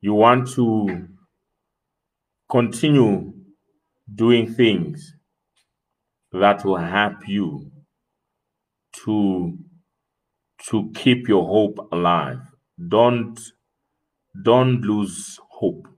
[0.00, 1.08] You want to
[2.50, 3.32] continue
[4.14, 5.14] doing things
[6.32, 7.70] that will help you
[9.04, 9.58] to
[10.70, 12.40] to keep your hope alive.
[12.88, 13.38] Don't
[14.42, 15.88] don't lose hope.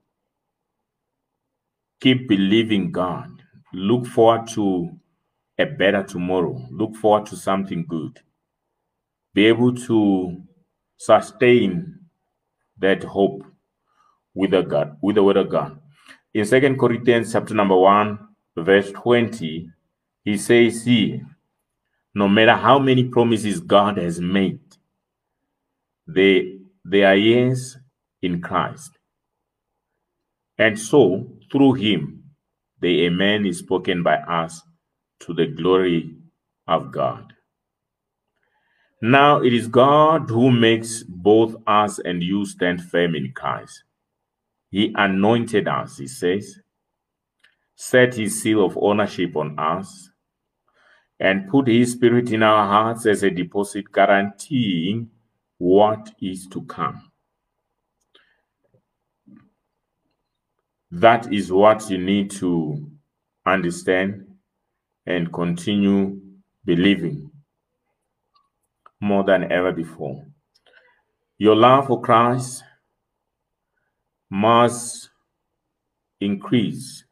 [2.01, 3.31] Keep believing god.
[3.73, 4.91] Look forward to
[5.59, 6.67] a better tomorrow.
[6.71, 8.21] Look forward to something good.
[9.35, 10.43] Be able to
[10.97, 11.99] sustain
[12.79, 13.45] that hope
[14.35, 15.79] with the god with the word of god.
[16.35, 18.19] In second corinthians chapter number 1
[18.57, 19.69] verse 20
[20.25, 21.21] he says here
[22.15, 24.61] no matter how many promises god has made
[26.07, 27.77] they they are yes
[28.23, 28.99] in Christ.
[30.57, 32.25] And so, through him,
[32.81, 34.63] the Amen is spoken by us
[35.21, 36.15] to the glory
[36.67, 37.33] of God.
[39.01, 43.85] Now it is God who makes both us and you stand firm in Christ.
[44.71, 46.59] He anointed us, he says,
[47.77, 50.11] set his seal of ownership on us,
[51.21, 55.11] and put his spirit in our hearts as a deposit guaranteeing
[55.59, 57.11] what is to come.
[60.91, 62.91] That is what you need to
[63.47, 64.28] understand
[65.09, 66.21] and continue
[66.65, 67.31] believing
[69.01, 70.27] more than ever before.
[71.39, 72.63] Your love for Christ
[74.31, 75.11] must
[76.21, 77.05] increase.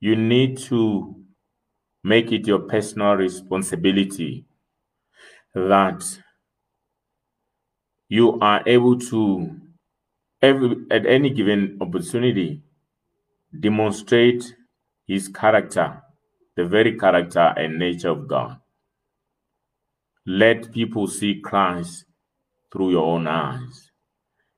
[0.00, 1.16] You need to
[2.04, 4.44] make it your personal responsibility
[5.54, 6.18] that
[8.08, 9.56] you are able to
[10.42, 12.62] every at any given opportunity
[13.58, 14.54] demonstrate
[15.06, 16.02] his character
[16.56, 18.58] the very character and nature of god.
[20.26, 22.04] Let people see christ
[22.72, 23.90] through your own eyes.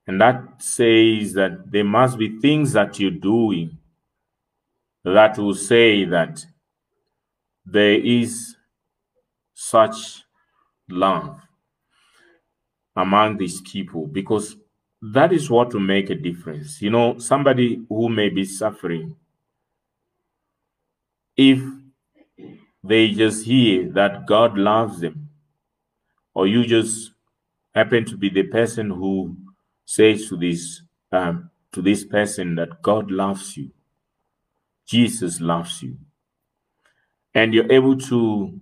[0.07, 3.79] And that says that there must be things that you're doing
[5.05, 6.45] that will say that
[7.65, 8.57] there is
[9.55, 10.23] such
[10.89, 11.41] love
[12.97, 14.57] among these people because
[15.13, 16.81] that is what will make a difference.
[16.81, 19.17] You know, somebody who may be suffering,
[21.37, 21.61] if
[22.83, 25.29] they just hear that God loves them,
[26.35, 27.13] or you just
[27.75, 29.37] happen to be the person who
[29.85, 30.81] says to this
[31.13, 33.71] um, to this person that God loves you,
[34.87, 35.99] Jesus loves you,
[37.35, 38.59] and you're able to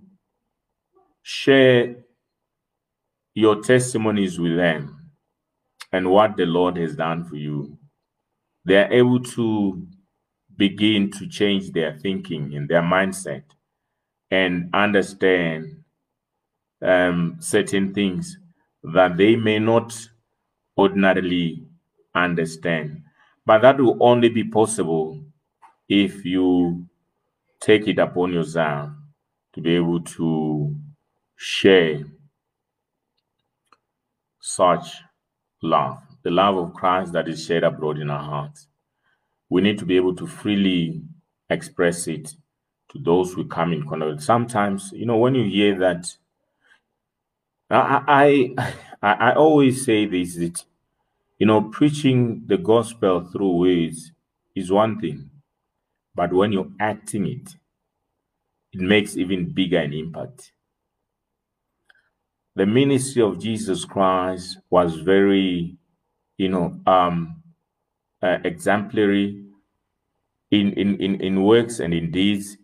[1.23, 1.97] share
[3.35, 5.02] your testimonies with them
[5.93, 7.79] and what the Lord has done for you,
[8.65, 9.87] they are able to
[10.57, 13.45] begin to change their thinking and their mindset
[14.31, 15.85] and understand
[16.83, 18.39] um, certain things
[18.83, 19.95] that they may not
[20.79, 21.65] ordinarily
[22.15, 23.03] understand.
[23.47, 25.25] But that will only be possible
[25.89, 26.87] if you
[27.61, 28.91] take it upon yourself
[29.55, 30.77] to be able to
[31.37, 32.03] share
[34.41, 34.87] such
[35.63, 38.69] love, the love of Christ that is shed abroad in our hearts.
[39.51, 41.03] We need to be able to freely
[41.51, 42.35] express it
[42.91, 44.23] to those who come in contact.
[44.23, 46.07] Sometimes, you know, when you hear that,
[47.71, 48.55] I,
[49.03, 50.65] I I always say this that
[51.39, 54.13] you know preaching the gospel through words
[54.57, 55.31] is one thing,
[56.15, 57.57] but when you're acting it,
[58.73, 60.52] it makes even bigger an impact
[62.55, 65.77] the ministry of Jesus Christ was very,
[66.37, 67.43] you know, um,
[68.23, 69.45] uh, exemplary
[70.51, 72.59] in, in, in, in works and in deeds.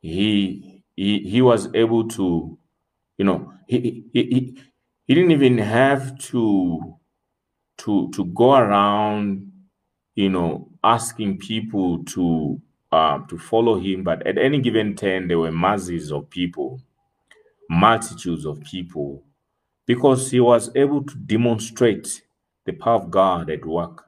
[0.00, 2.58] He, he, he was able to,
[3.18, 4.62] you know, he, he, he,
[5.06, 6.96] he didn't even have to,
[7.78, 9.52] to, to go around,
[10.16, 14.02] you know, asking people to, uh, to follow him.
[14.02, 16.80] But at any given time, there were masses of people
[17.70, 19.24] multitudes of people
[19.86, 22.22] because he was able to demonstrate
[22.66, 24.04] the power of God at work.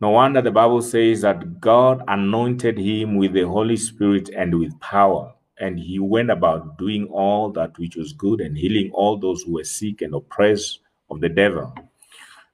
[0.00, 4.78] No wonder the Bible says that God anointed him with the Holy Spirit and with
[4.80, 9.42] power, and he went about doing all that which was good and healing all those
[9.42, 10.80] who were sick and oppressed
[11.10, 11.74] of the devil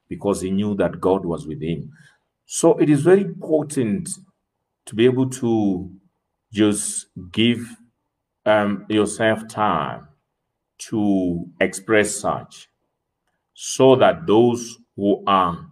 [0.09, 1.91] because he knew that God was with him.
[2.45, 4.09] So it is very important
[4.85, 5.91] to be able to
[6.53, 7.67] just give
[8.45, 10.07] um, yourself time
[10.79, 12.67] to express such.
[13.55, 15.67] so that those who are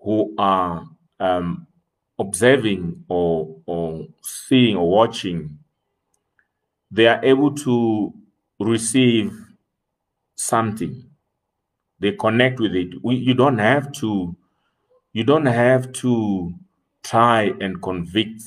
[0.00, 0.86] who are
[1.20, 1.66] um,
[2.18, 5.58] observing or, or seeing or watching,
[6.90, 8.12] they are able to
[8.60, 9.32] receive
[10.36, 11.04] something.
[12.00, 13.04] They connect with it.
[13.04, 14.36] We, you don't have to.
[15.12, 16.54] You don't have to
[17.04, 18.42] try and convict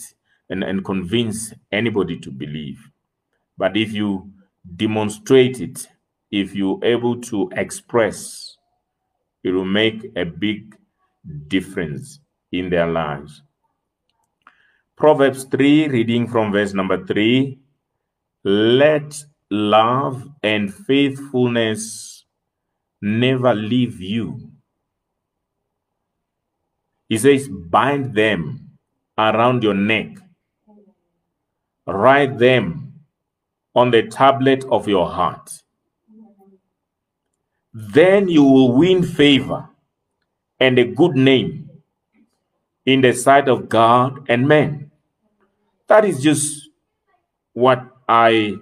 [0.50, 2.90] and, and convince anybody to believe.
[3.58, 4.32] But if you
[4.76, 5.88] demonstrate it,
[6.32, 8.58] if you're able to express,
[9.44, 10.76] it will make a big
[11.48, 12.20] difference
[12.52, 13.42] in their lives.
[14.98, 17.60] Proverbs 3, reading from verse number 3
[18.44, 19.16] Let
[19.50, 22.26] love and faithfulness
[23.02, 24.52] never leave you.
[27.10, 28.72] He says, Bind them
[29.18, 30.18] around your neck,
[31.86, 32.83] write them
[33.76, 35.52] on the tablet of your heart.
[37.74, 39.70] Then you will win favor
[40.60, 41.70] and a good name
[42.86, 44.92] in the sight of God and men.
[45.88, 46.70] That is just
[47.54, 48.58] what I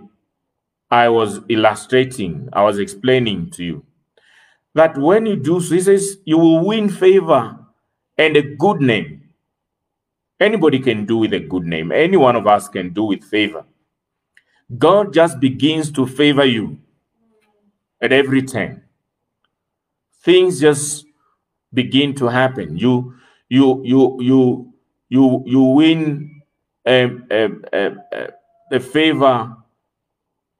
[0.92, 3.86] I was illustrating, I was explaining to you.
[4.76, 7.58] That when you do so, he says you will win favor
[8.18, 9.24] and a good name.
[10.40, 11.92] Anybody can do with a good name.
[11.92, 13.66] Any one of us can do with favor.
[14.78, 16.80] God just begins to favor you
[18.02, 18.84] at every turn.
[20.24, 21.06] Things just
[21.74, 22.78] begin to happen.
[22.78, 23.16] You
[23.50, 24.74] you you you
[25.10, 26.42] you you win
[26.88, 27.92] a, a, a,
[28.72, 29.56] a favor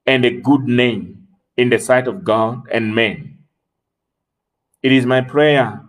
[0.06, 3.38] and a good name in the sight of God and men.
[4.82, 5.82] It is my prayer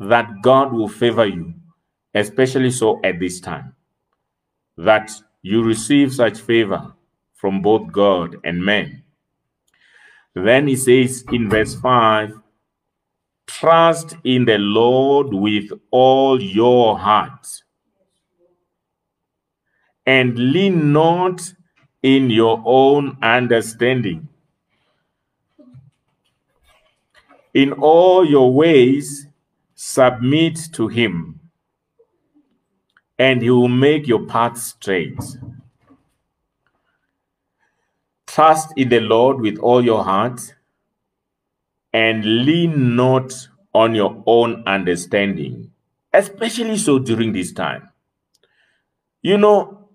[0.00, 1.54] that God will favor you,
[2.14, 3.74] especially so at this time,
[4.78, 6.94] that you receive such favor
[7.38, 9.04] from both God and men.
[10.34, 12.38] Then he says in verse 5
[13.46, 17.46] Trust in the Lord with all your heart
[20.06, 21.52] and lean not
[22.02, 24.28] in your own understanding.
[27.54, 29.26] In all your ways,
[29.74, 31.40] submit to him,
[33.18, 35.18] and he will make your path straight.
[38.38, 40.54] Trust in the Lord with all your heart
[41.92, 45.72] and lean not on your own understanding,
[46.12, 47.88] especially so during this time.
[49.22, 49.88] You know,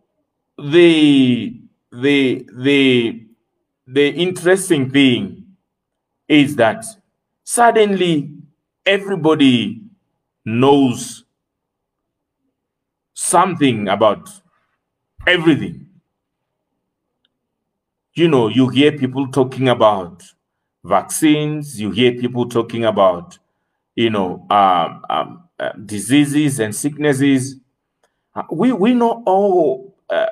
[0.57, 3.25] the the the
[3.87, 5.45] the interesting thing
[6.27, 6.85] is that
[7.43, 8.31] suddenly
[8.85, 9.83] everybody
[10.45, 11.25] knows
[13.13, 14.29] something about
[15.27, 15.87] everything.
[18.15, 20.23] You know, you hear people talking about
[20.83, 21.81] vaccines.
[21.81, 23.39] You hear people talking about,
[23.95, 27.55] you know, um, um, uh, diseases and sicknesses.
[28.35, 30.27] Uh, we we not all uh,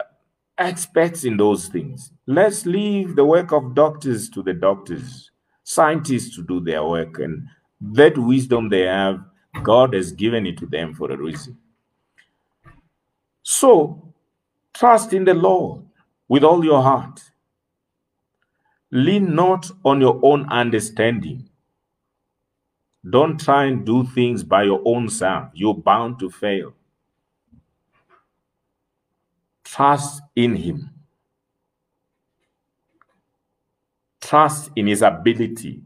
[0.59, 2.11] experts in those things.
[2.27, 5.32] Let's leave the work of doctors to the doctors,
[5.63, 7.47] scientists to do their work, and
[7.82, 9.21] that wisdom they have,
[9.63, 11.57] God has given it to them for a reason.
[13.43, 14.13] So,
[14.73, 15.84] trust in the Lord
[16.27, 17.30] with all your heart
[18.91, 21.49] Lean not on your own understanding.
[23.09, 25.49] Don't try and do things by your own self.
[25.53, 26.73] You're bound to fail.
[29.63, 30.89] Trust in Him.
[34.19, 35.81] Trust in His ability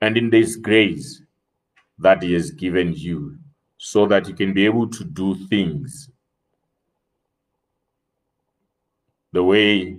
[0.00, 1.22] and in this grace
[1.98, 3.38] that He has given you
[3.76, 6.08] so that you can be able to do things
[9.32, 9.98] the way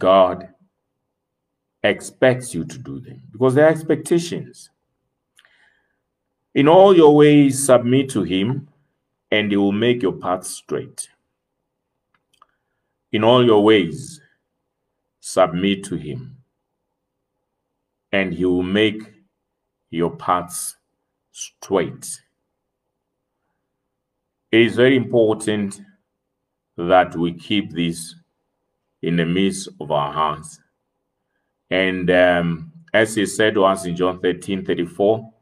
[0.00, 0.48] God
[1.84, 4.70] expects you to do them because they're expectations.
[6.54, 8.68] In all your ways, submit to Him,
[9.30, 11.08] and He will make your path straight.
[13.12, 14.20] In all your ways,
[15.20, 16.38] submit to Him,
[18.10, 19.02] and He will make
[19.90, 20.76] your paths
[21.30, 22.20] straight.
[24.50, 25.80] It is very important
[26.76, 28.16] that we keep this
[29.02, 30.60] in the midst of our hearts.
[31.70, 35.32] And um, as he said to us in John 13 34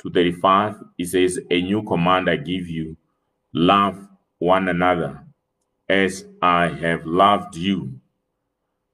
[0.00, 2.96] to 35, he says, A new command I give you
[3.52, 5.24] love one another
[5.88, 8.00] as I have loved you.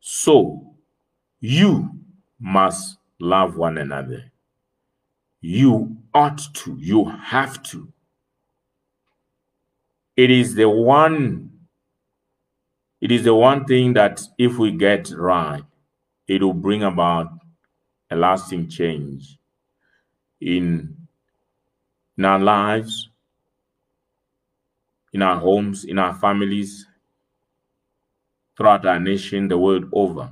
[0.00, 0.74] So
[1.40, 1.90] you
[2.40, 4.30] must love one another.
[5.40, 7.92] You ought to, you have to.
[10.16, 11.50] It is the one
[13.06, 15.62] it is the one thing that if we get right,
[16.26, 17.28] it will bring about
[18.10, 19.38] a lasting change
[20.40, 20.96] in,
[22.18, 23.08] in our lives,
[25.12, 26.84] in our homes, in our families,
[28.56, 30.28] throughout our nation, the world over.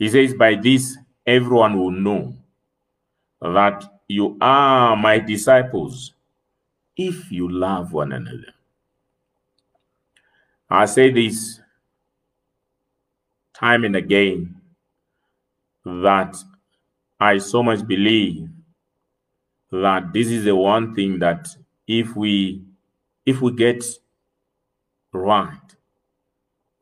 [0.00, 2.34] He says, By this everyone will know
[3.40, 6.12] that you are my disciples
[6.96, 8.57] if you love one another.
[10.70, 11.60] I say this
[13.54, 14.60] time and again
[15.84, 16.36] that
[17.20, 18.48] I so much believe
[19.70, 21.48] that this is the one thing that
[21.86, 22.62] if we
[23.26, 23.84] if we get
[25.12, 25.60] right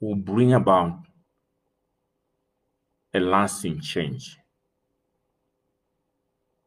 [0.00, 1.00] will bring about
[3.14, 4.36] a lasting change.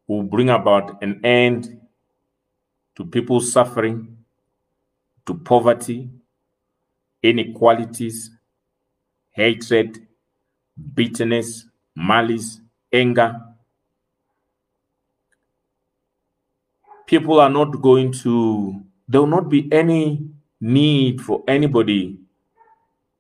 [0.07, 1.80] Will bring about an end
[2.95, 4.17] to people's suffering
[5.26, 6.09] to poverty
[7.24, 8.32] inequalities
[9.32, 10.07] hatred
[10.93, 11.65] bitterness
[11.95, 12.61] malice
[12.93, 13.39] anger
[17.07, 20.30] people are not going to there will not be any
[20.61, 22.17] need for anybody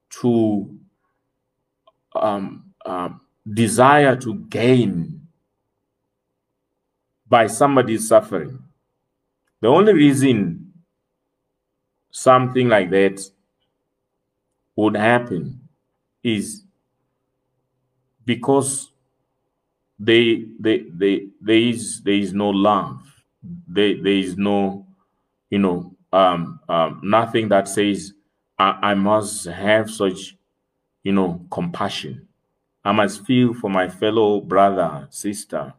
[0.09, 0.77] to
[2.15, 3.21] um, um,
[3.53, 5.27] desire to gain
[7.27, 8.59] by somebody's suffering.
[9.61, 10.73] The only reason
[12.11, 13.21] something like that
[14.79, 15.59] would happen
[16.23, 16.63] is
[18.25, 18.91] because
[19.99, 23.01] they, they, they, there is there is no love.
[23.67, 24.85] There, there is no,
[25.49, 28.13] you know, um, um, nothing that says
[28.57, 30.37] I, I must have such,
[31.03, 32.27] you know, compassion.
[32.83, 35.73] I must feel for my fellow brother, sister.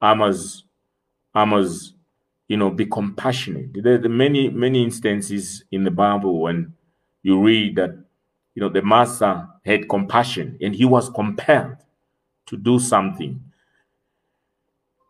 [0.00, 0.64] I must,
[1.34, 1.94] I must,
[2.46, 3.82] you know, be compassionate.
[3.82, 6.74] There are many, many instances in the Bible when
[7.22, 7.90] you read that,
[8.54, 11.76] you know, the master had compassion and he was compelled
[12.46, 13.42] to do something.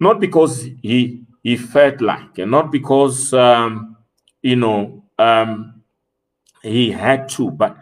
[0.00, 3.96] Not because he he felt like, and not because um,
[4.42, 5.82] you know um,
[6.62, 7.76] he had to, but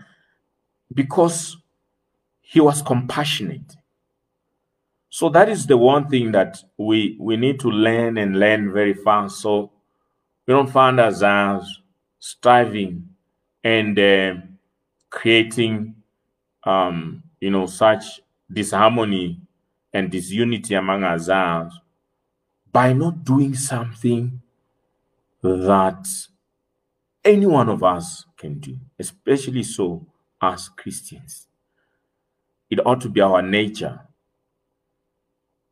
[0.95, 1.57] because
[2.41, 3.77] he was compassionate.
[5.09, 8.95] So that is the one thing that we we need to learn and learn very
[8.95, 9.41] fast.
[9.41, 9.73] So
[10.47, 11.83] we don't find ourselves
[12.21, 13.11] striving
[13.67, 14.35] and uh,
[15.11, 15.97] creating,
[16.63, 19.41] um, you know, such disharmony
[19.93, 21.75] and disunity among ourselves
[22.71, 24.41] by not doing something
[25.43, 26.07] that
[27.25, 30.07] any one of us can do, especially so
[30.41, 31.49] as Christians.
[32.71, 33.99] It ought to be our nature.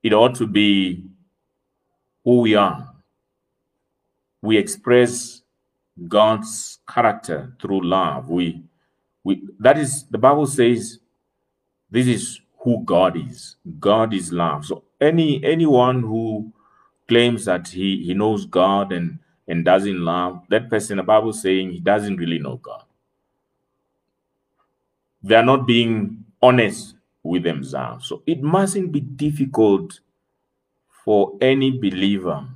[0.03, 1.05] It ought to be
[2.25, 2.93] who we are.
[4.43, 5.44] We express
[6.09, 8.29] God's character through love.
[8.31, 8.63] We,
[9.25, 10.99] we that is the Bible says
[11.91, 13.57] this is who God is.
[13.81, 14.67] God is love.
[14.67, 16.53] So any anyone who
[17.09, 19.19] claims that he he knows God and
[19.49, 22.85] and doesn't love, that person, the Bible saying he doesn't really know God.
[25.23, 28.09] They are not being honest with themselves.
[28.09, 30.01] So it mustn't be difficult
[31.05, 32.47] for any believer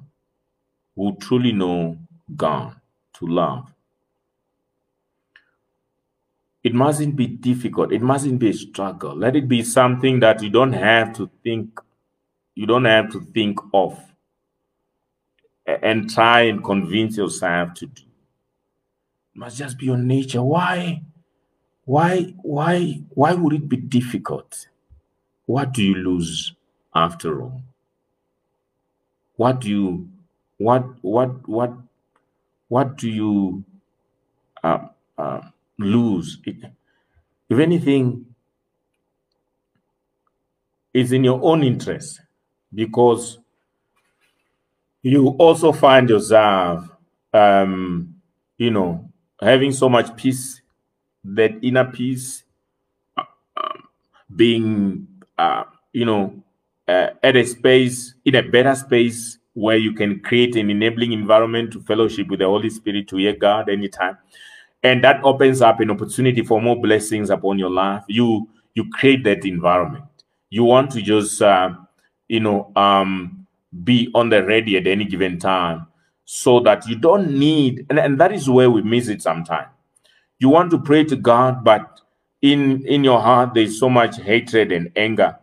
[0.96, 1.98] who truly know
[2.36, 2.77] God
[3.18, 3.72] to love.
[6.64, 7.92] It mustn't be difficult.
[7.92, 9.16] It mustn't be a struggle.
[9.16, 11.80] Let it be something that you don't have to think,
[12.54, 13.98] you don't have to think of
[15.66, 18.02] and try and convince yourself to do.
[19.34, 20.42] It must just be your nature.
[20.42, 21.02] Why?
[21.84, 22.34] Why?
[22.42, 23.02] Why?
[23.10, 24.68] Why would it be difficult?
[25.46, 26.52] What do you lose
[26.94, 27.62] after all?
[29.36, 30.08] What do you?
[30.58, 30.84] What?
[31.02, 31.48] What?
[31.48, 31.72] What?
[32.68, 33.64] What do you
[34.62, 35.40] uh, uh,
[35.78, 36.38] lose?
[36.44, 36.56] It,
[37.50, 38.26] if anything,
[40.92, 42.20] it's in your own interest
[42.74, 43.38] because
[45.02, 46.88] you also find yourself,
[47.32, 48.14] um,
[48.56, 49.10] you know,
[49.40, 50.60] having so much peace,
[51.24, 52.44] that inner peace,
[53.56, 53.82] um,
[54.34, 55.06] being,
[55.36, 56.42] uh, you know,
[56.86, 61.72] uh, at a space, in a better space where you can create an enabling environment
[61.72, 64.16] to fellowship with the Holy Spirit to hear God anytime.
[64.82, 68.04] And that opens up an opportunity for more blessings upon your life.
[68.08, 70.04] You you create that environment.
[70.50, 71.70] You want to just, uh,
[72.28, 73.46] you know, um,
[73.84, 75.86] be on the ready at any given time
[76.24, 79.68] so that you don't need and, and that is where we miss it sometimes
[80.38, 82.00] you want to pray to god but
[82.42, 85.36] in in your heart there's so much hatred and anger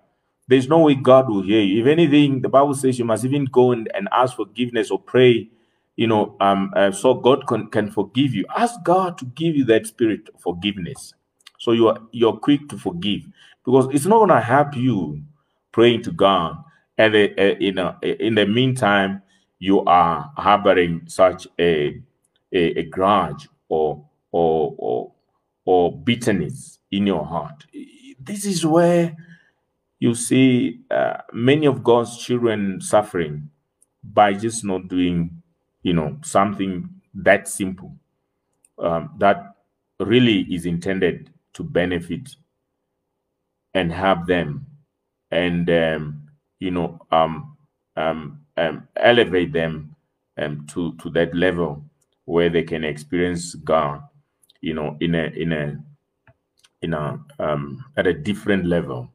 [0.48, 3.46] there's no way god will hear you if anything the bible says you must even
[3.46, 5.50] go and, and ask forgiveness or pray
[5.96, 9.66] you know um uh, so god can, can forgive you ask god to give you
[9.66, 11.14] that spirit of forgiveness
[11.60, 13.22] so you're you're quick to forgive
[13.66, 15.24] because it's not going to help you
[15.72, 16.58] praying to God.
[16.98, 17.20] And uh,
[17.60, 19.22] in, a, in the meantime,
[19.60, 22.02] you are harboring such a,
[22.54, 25.12] a, a grudge or, or, or,
[25.66, 27.66] or bitterness in your heart.
[28.20, 29.16] This is where
[30.06, 33.49] you see uh, many of God's children suffering
[34.03, 35.43] by just not doing,
[35.84, 37.93] you know, something that simple
[38.80, 39.56] um, that
[39.99, 42.36] really is intended to benefit
[43.74, 44.68] and help them
[45.32, 46.24] and um,
[46.60, 47.58] you know um,
[47.97, 49.95] um, um, elevate them
[50.38, 51.84] um, to to that level
[52.26, 54.01] where they can experience God,
[54.62, 55.78] you know, in a in a
[56.82, 59.12] in a um, at a different level.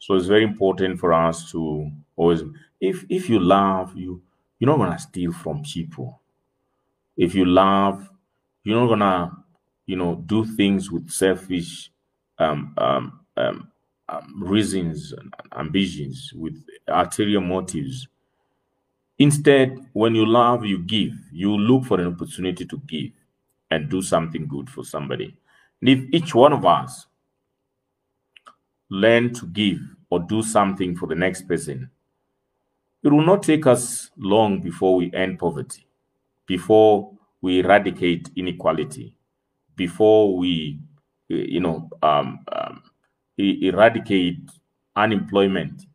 [0.00, 2.42] So it's very important for us to always,
[2.80, 4.22] if if you love, you
[4.58, 6.20] you're not gonna steal from people.
[7.16, 8.08] If you love,
[8.64, 9.44] you're not gonna,
[9.86, 11.90] you know, do things with selfish
[12.38, 13.72] um, um, um,
[14.08, 16.56] um, reasons and ambitions, with
[16.88, 18.08] ulterior motives.
[19.18, 21.12] Instead, when you love, you give.
[21.32, 23.12] You look for an opportunity to give
[23.70, 25.36] and do something good for somebody.
[25.80, 27.06] And if each one of us
[28.90, 29.78] learn to give
[30.10, 31.90] or do something for the next person,
[33.02, 35.86] it will not take us long before we end poverty,
[36.46, 39.14] before we eradicate inequality,
[39.76, 40.80] before we,
[41.28, 42.82] you know, um, um,
[43.38, 44.38] eradicate
[44.96, 45.86] unemployment,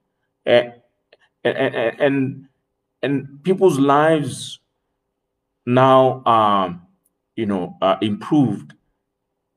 [0.45, 0.73] and,
[1.43, 2.47] and, and,
[3.03, 4.59] and people's lives
[5.65, 6.79] now are,
[7.35, 8.73] you know, are improved,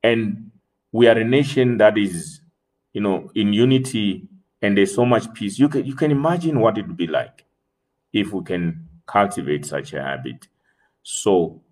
[0.03, 0.51] and
[0.93, 2.41] we are a nation that is,
[2.99, 4.29] you know, in unity,
[4.63, 5.59] and there's so much peace.
[5.59, 7.45] You can you can imagine what it would be like
[8.13, 10.49] if we can cultivate such a habit.
[11.03, 11.63] So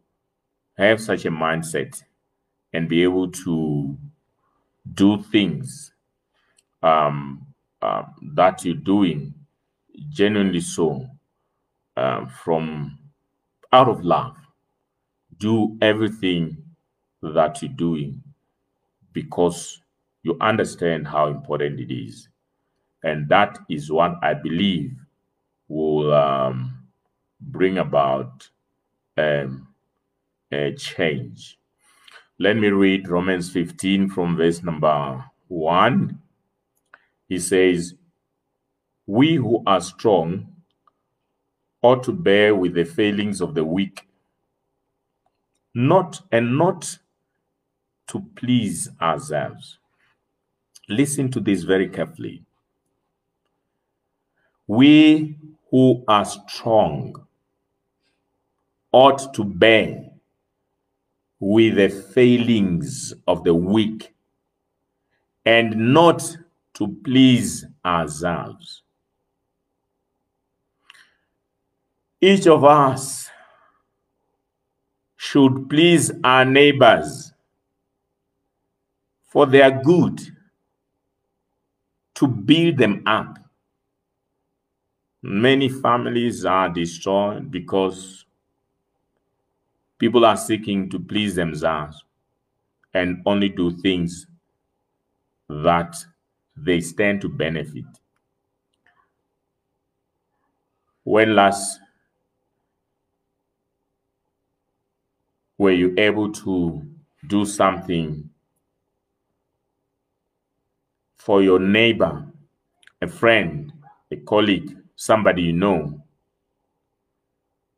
[0.76, 2.02] have such a mindset
[2.72, 3.96] and be able to
[4.94, 5.92] do things
[6.82, 7.46] um,
[7.82, 8.04] uh,
[8.34, 9.34] that you're doing
[10.10, 11.06] genuinely so
[11.96, 12.98] uh, from
[13.72, 14.36] out of love.
[15.38, 16.64] Do everything
[17.22, 18.22] that you're doing
[19.12, 19.80] because
[20.26, 22.28] you understand how important it is.
[23.04, 24.92] And that is what I believe
[25.68, 26.88] will um,
[27.40, 28.50] bring about
[29.16, 29.68] um,
[30.52, 31.58] a change.
[32.40, 36.18] Let me read Romans 15 from verse number 1.
[37.28, 37.94] He says,
[39.06, 40.48] We who are strong
[41.82, 44.08] ought to bear with the failings of the weak,
[45.74, 46.98] not and not
[48.08, 49.78] to please ourselves.
[50.88, 52.44] Listen to this very carefully.
[54.66, 55.36] We
[55.70, 57.26] who are strong
[58.92, 60.10] ought to bear
[61.40, 64.14] with the failings of the weak
[65.44, 66.36] and not
[66.74, 68.82] to please ourselves.
[72.20, 73.28] Each of us
[75.16, 77.32] should please our neighbors
[79.28, 80.20] for their good,
[82.16, 83.38] to build them up.
[85.20, 88.24] Many families are destroyed because
[89.98, 92.02] people are seeking to please themselves
[92.94, 94.26] and only do things
[95.48, 95.96] that
[96.56, 97.84] they stand to benefit.
[101.04, 101.80] When last
[105.58, 106.82] were you able to
[107.28, 108.25] do something
[111.26, 112.24] for your neighbor,
[113.02, 113.72] a friend,
[114.12, 116.00] a colleague, somebody you know,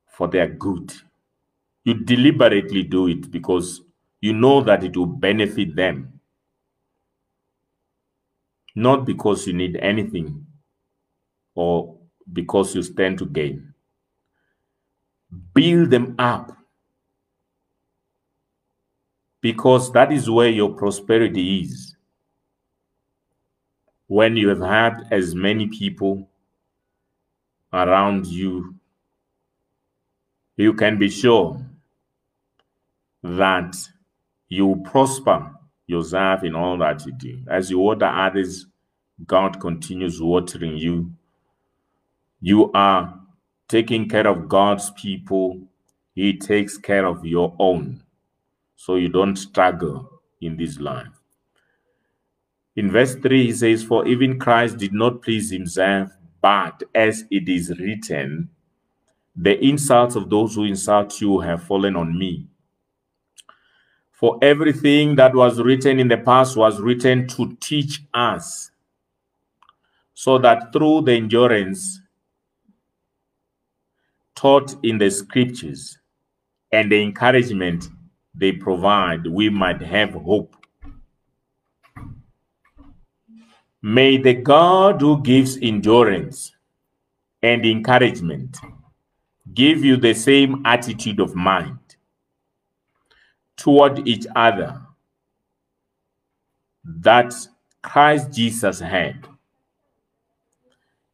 [0.07, 0.93] for their good?
[1.85, 3.81] You deliberately do it because
[4.21, 6.13] you know that it will benefit them
[8.77, 10.47] not because you need anything
[11.55, 11.99] or
[12.33, 13.75] because you stand to gain.
[15.55, 16.57] Build them up
[19.43, 21.98] because that is where your prosperity is.
[24.09, 26.29] When you have had as many people
[27.73, 28.75] around you,
[30.57, 31.65] you can be sure
[33.23, 33.77] that
[34.49, 35.55] you prosper
[35.87, 37.43] yourself in all that you do.
[37.49, 38.67] As you water others,
[39.27, 41.13] God continues watering you.
[42.41, 43.21] You are
[43.69, 45.61] taking care of God's people.
[46.15, 48.03] He takes care of your own.
[48.77, 51.18] So you don't struggle in this life.
[52.79, 57.49] In verse 3, he says, For even Christ did not please himself, but as it
[57.49, 58.51] is written,
[59.35, 62.47] the insults of those who insult you have fallen on me.
[64.13, 68.71] For everything that was written in the past was written to teach us,
[70.15, 72.01] so that through the endurance
[74.37, 75.99] taught in the scriptures
[76.71, 77.89] and the encouragement
[78.37, 80.55] they provide, we might have hope.
[83.83, 86.55] May the God who gives endurance
[87.43, 88.59] and encouragement
[89.55, 91.79] give you the same attitude of mind
[93.57, 94.81] toward each other
[96.85, 97.35] that
[97.83, 99.29] Christ Jesus had.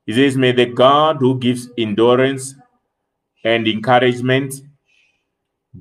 [0.06, 2.54] He says, May the God who gives endurance
[3.44, 4.54] and encouragement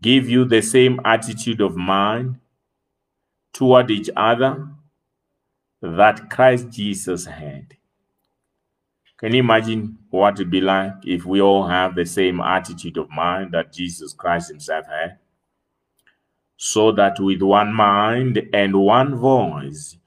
[0.02, 2.40] give you the same attitude of mind
[3.54, 4.68] toward each other
[5.84, 7.76] that Christ Jesus had.
[9.18, 13.10] Can you imagine what it'd be like if we all have the same attitude of
[13.10, 15.18] mind that Jesus Christ himself had?
[16.56, 19.98] So that with one mind and one voice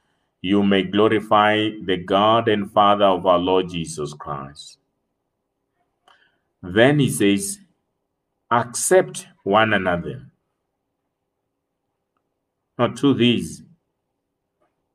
[0.41, 4.79] you may glorify the God and Father of our Lord Jesus Christ.
[6.62, 7.59] Then he says,
[8.51, 10.27] accept one another.
[12.79, 13.62] Not to these.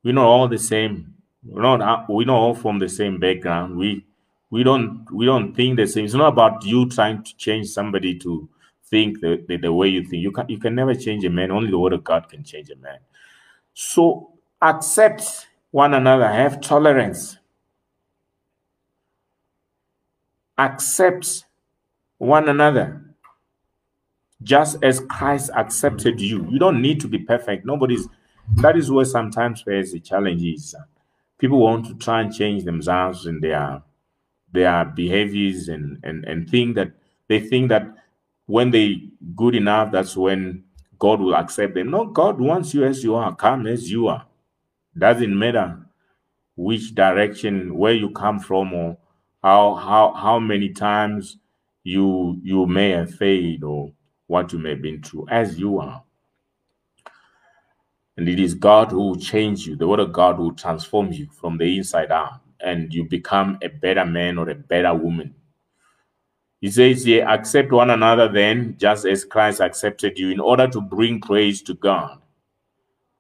[0.04, 1.16] We're not all the same.
[1.44, 3.78] We're not uh, we're not all from the same background.
[3.78, 4.06] We
[4.50, 6.06] we don't we don't think the same.
[6.06, 8.50] It's not about you trying to change somebody to
[8.86, 10.24] think the, the, the way you think.
[10.24, 11.52] You can you can never change a man.
[11.52, 13.00] Only the word of God can change a man.
[13.74, 17.38] So accept one another, have tolerance.
[20.58, 21.46] Accept
[22.18, 23.02] one another
[24.44, 26.48] just as Christ accepted you.
[26.50, 27.66] You don't need to be perfect.
[27.66, 28.08] Nobody's
[28.58, 30.76] that is where sometimes where's the challenge is.
[31.38, 33.82] People want to try and change themselves and their
[34.54, 36.92] their behaviors and and and think that
[37.28, 37.88] they think that
[38.46, 40.64] when they good enough, that's when
[41.00, 41.90] God will accept them.
[41.90, 44.26] No, God wants you as you are, come as you are.
[44.98, 45.80] Doesn't matter
[46.56, 48.98] which direction, where you come from, or
[49.42, 51.38] how how how many times
[51.84, 53.92] you you may have failed or
[54.28, 56.04] what you may have been through, as you are.
[58.18, 59.76] And it is God who will change you.
[59.76, 63.70] The word of God will transform you from the inside out, and you become a
[63.70, 65.34] better man or a better woman.
[66.60, 70.82] He says here, accept one another then, just as Christ accepted you, in order to
[70.82, 72.20] bring praise to God.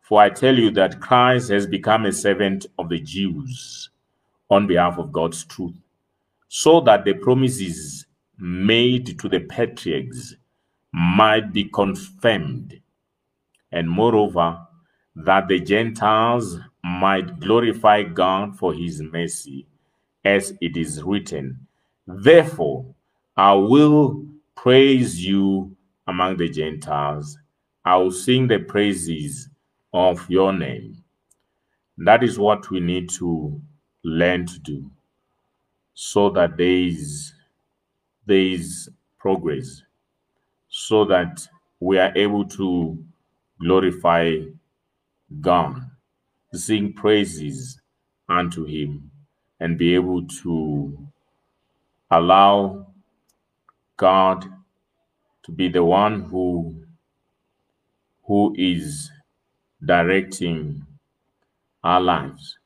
[0.01, 3.89] For I tell you that Christ has become a servant of the Jews
[4.49, 5.75] on behalf of God's truth,
[6.49, 8.05] so that the promises
[8.37, 10.35] made to the patriarchs
[10.93, 12.79] might be confirmed,
[13.71, 14.67] and moreover,
[15.15, 19.67] that the Gentiles might glorify God for his mercy,
[20.25, 21.67] as it is written,
[22.07, 22.85] Therefore,
[23.37, 25.75] I will praise you
[26.07, 27.37] among the Gentiles.
[27.85, 29.49] I will sing the praises
[29.93, 31.03] of your name.
[31.97, 33.61] That is what we need to
[34.03, 34.89] learn to do
[35.93, 37.33] so that there is,
[38.25, 38.89] there is
[39.19, 39.83] progress,
[40.69, 41.47] so that
[41.79, 42.97] we are able to
[43.59, 44.35] glorify
[45.39, 45.89] God,
[46.53, 47.79] sing praises
[48.27, 49.11] unto Him,
[49.59, 51.07] and be able to
[52.09, 52.87] allow
[53.97, 54.45] God
[55.43, 56.75] to be the one who
[58.23, 59.09] who is
[59.83, 60.85] directing
[61.83, 62.57] our lives.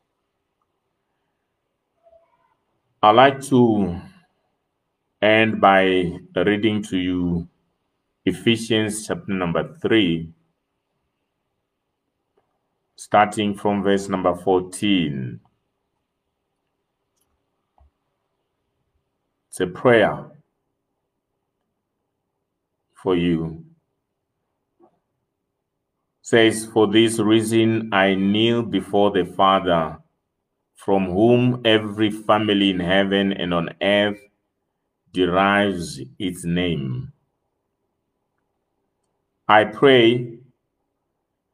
[3.01, 4.01] I'd like to
[5.21, 7.47] end by reading to you
[8.25, 10.33] Ephesians chapter number 3,
[12.95, 15.39] starting from verse number 14.
[19.49, 20.31] It's a prayer
[22.93, 23.65] for you
[26.25, 29.99] says, For this reason I kneel before the Father,
[30.73, 34.19] from whom every family in heaven and on earth
[35.13, 37.13] derives its name.
[39.47, 40.39] I pray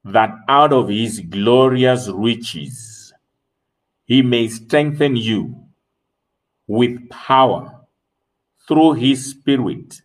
[0.05, 3.13] that out of his glorious riches
[4.05, 5.55] he may strengthen you
[6.67, 7.81] with power
[8.67, 10.01] through his Spirit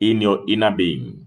[0.00, 1.26] in your inner being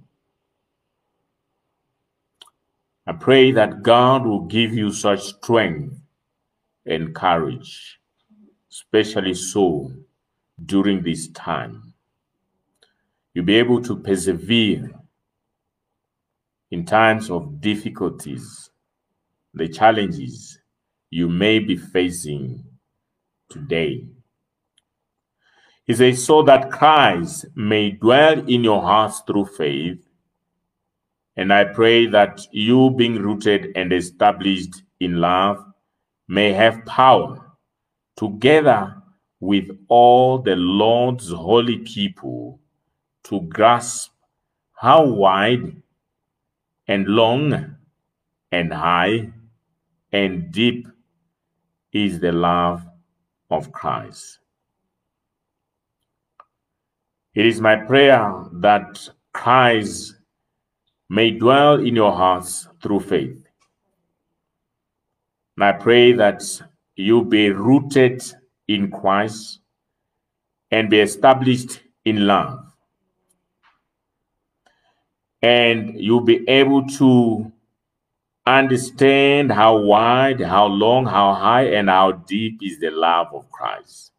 [3.10, 6.00] I pray that God will give you such strength
[6.86, 8.00] and courage,
[8.72, 9.92] especially so
[10.64, 11.96] during this time.
[13.34, 14.92] You'll be able to persevere
[16.72, 18.70] in times of difficulties,
[19.54, 20.60] the challenges
[21.10, 22.64] you may be facing
[23.50, 24.06] today.
[25.86, 30.10] He says, so that Christ may dwell in your hearts through faith
[31.40, 35.64] and I pray that you, being rooted and established in love,
[36.28, 37.54] may have power
[38.18, 38.98] together
[39.40, 42.60] with all the Lord's holy people,
[43.24, 44.12] to grasp
[44.74, 45.82] how wide
[46.90, 47.76] and long
[48.52, 49.32] and high
[50.12, 50.88] and deep
[51.94, 52.84] is the love
[53.52, 54.40] of Christ.
[57.36, 60.16] It is my prayer that Christ
[61.10, 63.48] may dwell in your hearts through faith.
[65.58, 66.42] And I pray that
[66.96, 68.24] you be rooted
[68.68, 69.60] in Christ
[70.72, 72.59] and be established in love.
[75.42, 77.52] And you'll be able to
[78.46, 84.12] understand how wide, how long, how high, and how deep is the love of Christ.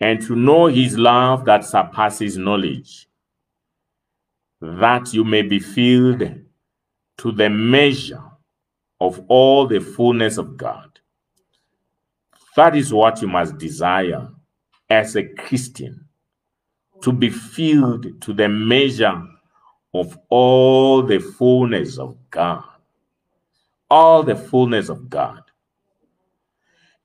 [0.00, 3.08] And to know his love that surpasses knowledge,
[4.60, 6.22] that you may be filled
[7.18, 8.22] to the measure
[9.00, 10.98] of all the fullness of God.
[12.56, 14.28] That is what you must desire
[14.88, 16.06] as a Christian
[17.02, 19.22] to be filled to the measure
[19.94, 22.64] of all the fullness of God.
[23.88, 25.40] All the fullness of God.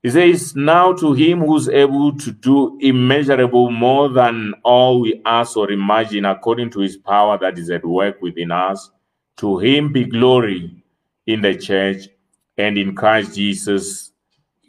[0.02, 5.56] He says, Now to him who's able to do immeasurable more than all we ask
[5.56, 8.90] or imagine, according to his power that is at work within us,
[9.36, 10.82] to him be glory
[11.26, 12.08] in the church
[12.56, 14.12] and in Christ Jesus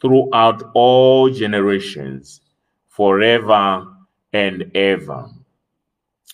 [0.02, 2.42] throughout all generations,
[2.90, 3.88] forever
[4.34, 5.30] and ever.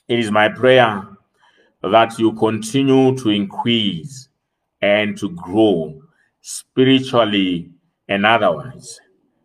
[0.07, 1.16] It is my prayer
[1.83, 4.29] that you continue to increase
[4.81, 6.01] and to grow
[6.41, 7.69] spiritually
[8.07, 8.99] and otherwise.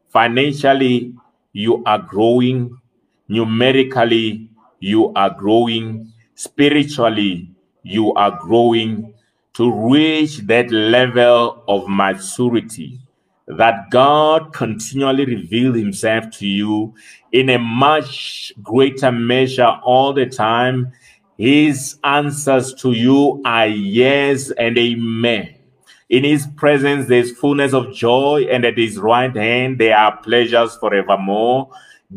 [0.09, 1.15] Financially,
[1.53, 2.77] you are growing.
[3.29, 6.13] Numerically, you are growing.
[6.35, 7.51] Spiritually,
[7.83, 9.15] you are growing
[9.55, 12.99] to reach that level of maturity
[13.47, 16.95] that God continually reveals himself to you
[17.33, 20.93] in a much greater measure all the time.
[21.43, 25.57] His answers to you are yes and amen.
[26.09, 30.77] In his presence, there's fullness of joy, and at his right hand, there are pleasures
[30.77, 31.69] forevermore.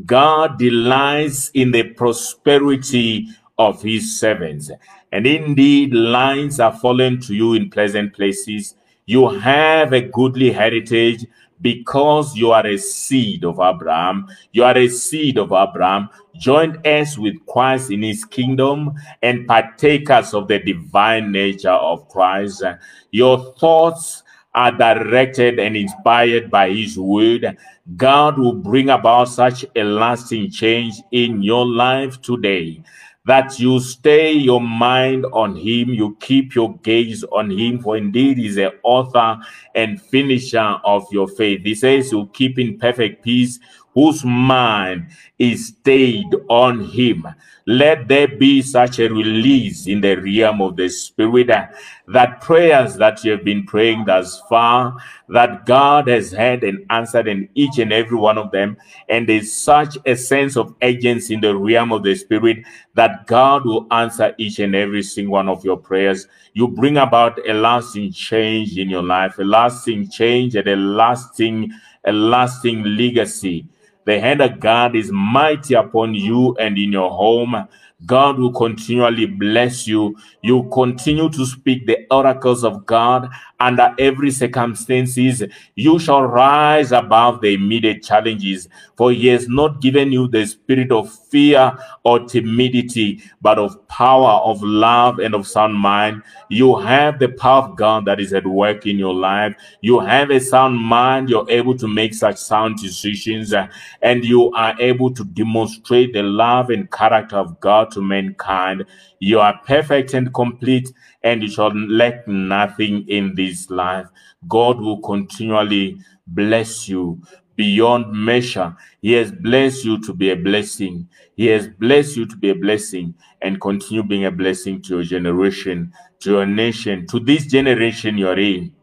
[0.06, 4.70] God delights in the prosperity of his servants.
[5.12, 8.76] And indeed, lines are fallen to you in pleasant places.
[9.08, 11.26] You have a goodly heritage
[11.62, 14.28] because you are a seed of Abraham.
[14.52, 20.34] You are a seed of Abraham, joined us with Christ in his kingdom and partakers
[20.34, 22.64] of the divine nature of Christ.
[23.12, 27.58] Your thoughts are directed and inspired by his word.
[27.98, 32.82] God will bring about such a lasting change in your life today
[33.26, 38.38] that you stay your mind on him, you keep your gaze on him, for indeed
[38.38, 39.38] he's the author
[39.74, 41.62] and finisher of your faith.
[41.64, 43.60] He says you keep in perfect peace
[43.96, 45.08] whose mind
[45.40, 47.26] is stayed on him.
[47.66, 51.68] Let there be such a release in the realm of the spirit uh,
[52.10, 54.98] that prayers that you have been praying thus far,
[55.30, 58.78] that God has heard and answered in each and every one of them.
[59.10, 62.58] And there's such a sense of urgency in the realm of the spirit
[62.94, 66.28] that God will answer each and every single one of your prayers.
[66.54, 71.72] You bring about a lasting change in your life, a lasting change and a lasting,
[72.04, 73.68] a lasting legacy
[74.06, 77.68] the hand of God is mighty upon you and in your home.
[78.06, 80.18] God will continually bless you.
[80.42, 83.30] You continue to speak the oracles of God
[83.60, 85.42] under every circumstances.
[85.76, 88.68] You shall rise above the immediate challenges,
[88.98, 94.42] for he has not given you the spirit of fear or timidity, but of power,
[94.44, 96.22] of love, and of sound mind.
[96.50, 99.56] You have the power of God that is at work in your life.
[99.80, 101.30] You have a sound mind.
[101.30, 103.54] You're able to make such sound decisions,
[104.02, 108.86] and you are able to demonstrate the love and character of God to mankind.
[109.20, 110.92] You are perfect and complete,
[111.24, 114.08] and you shall lack nothing in this life.
[114.48, 117.22] God will continually bless you
[117.56, 118.76] beyond measure.
[119.02, 121.08] He has blessed you to be a blessing.
[121.36, 125.04] He has blessed you to be a blessing and continue being a blessing to your
[125.04, 128.74] generation, to your nation, to this generation you're in.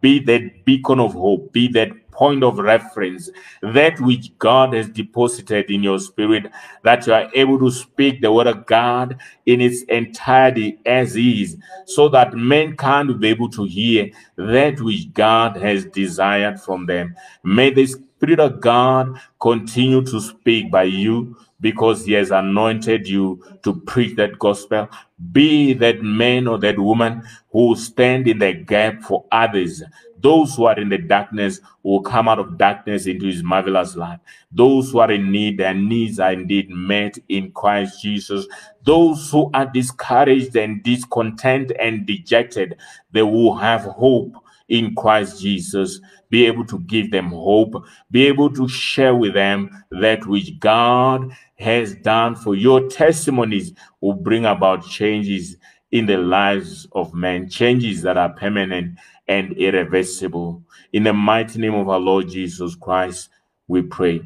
[0.00, 3.30] Be that beacon of hope, be that point of reference,
[3.62, 6.46] that which God has deposited in your spirit,
[6.84, 11.56] that you are able to speak the word of God in its entirety as is,
[11.86, 17.16] so that mankind will be able to hear that which God has desired from them.
[17.42, 17.86] May the
[18.22, 24.14] Spirit of God continue to speak by you because he has anointed you to preach
[24.16, 24.88] that gospel.
[25.32, 29.82] Be that man or that woman who stand in the gap for others.
[30.22, 34.20] Those who are in the darkness will come out of darkness into his marvelous light.
[34.52, 38.46] Those who are in need, their needs are indeed met in Christ Jesus.
[38.84, 42.76] Those who are discouraged and discontent and dejected,
[43.10, 44.34] they will have hope
[44.68, 46.00] in Christ Jesus,
[46.30, 51.30] be able to give them hope, be able to share with them that which God
[51.58, 55.56] has done for your testimonies will bring about changes
[55.90, 58.98] in the lives of men, changes that are permanent
[59.32, 60.62] and irreversible.
[60.92, 63.30] In the mighty name of our Lord Jesus Christ,
[63.66, 64.20] we pray.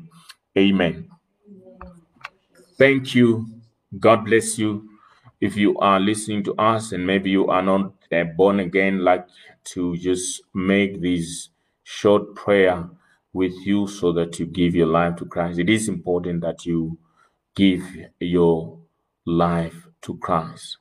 [0.59, 1.09] Amen.
[2.77, 3.47] Thank you.
[4.01, 4.89] God bless you.
[5.41, 9.27] If you are listening to us and maybe you are not uh, born again, like
[9.75, 11.51] to just make this
[11.85, 12.89] short prayer
[13.33, 15.59] with you so that you give your life to Christ.
[15.59, 16.99] It is important that you
[17.55, 17.83] give
[18.19, 18.79] your
[19.25, 20.79] life to Christ.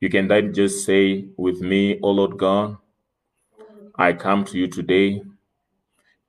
[0.00, 2.78] You can then just say with me, O Lord God,
[4.00, 5.20] I come to you today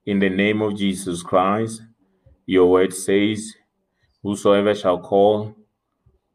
[0.06, 1.82] in the name of Jesus Christ.
[2.46, 3.54] Your word says,
[4.22, 5.56] Whosoever shall call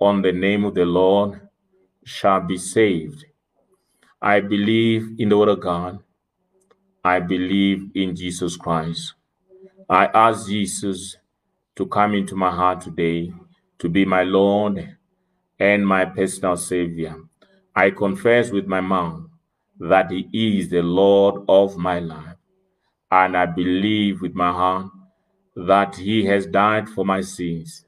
[0.01, 1.43] on the name of the Lord
[2.07, 3.27] shall be saved.
[4.23, 5.99] I believe in the word of God.
[7.05, 9.13] I believe in Jesus Christ.
[9.91, 11.19] I ask Jesus
[11.75, 13.31] to come into my heart today
[13.81, 14.97] to be my Lord
[15.59, 17.15] and my personal Savior.
[17.75, 19.25] I confess with my mouth
[19.81, 22.37] that He is the Lord of my life.
[23.11, 24.87] And I believe with my heart
[25.57, 27.87] that He has died for my sins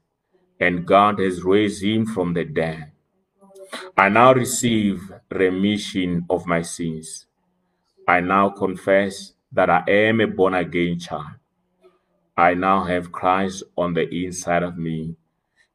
[0.59, 2.91] and God has raised Him from the dead.
[3.97, 7.27] I now receive remission of my sins.
[8.07, 11.37] I now confess that I am a born again child.
[12.37, 15.15] I now have Christ on the inside of me,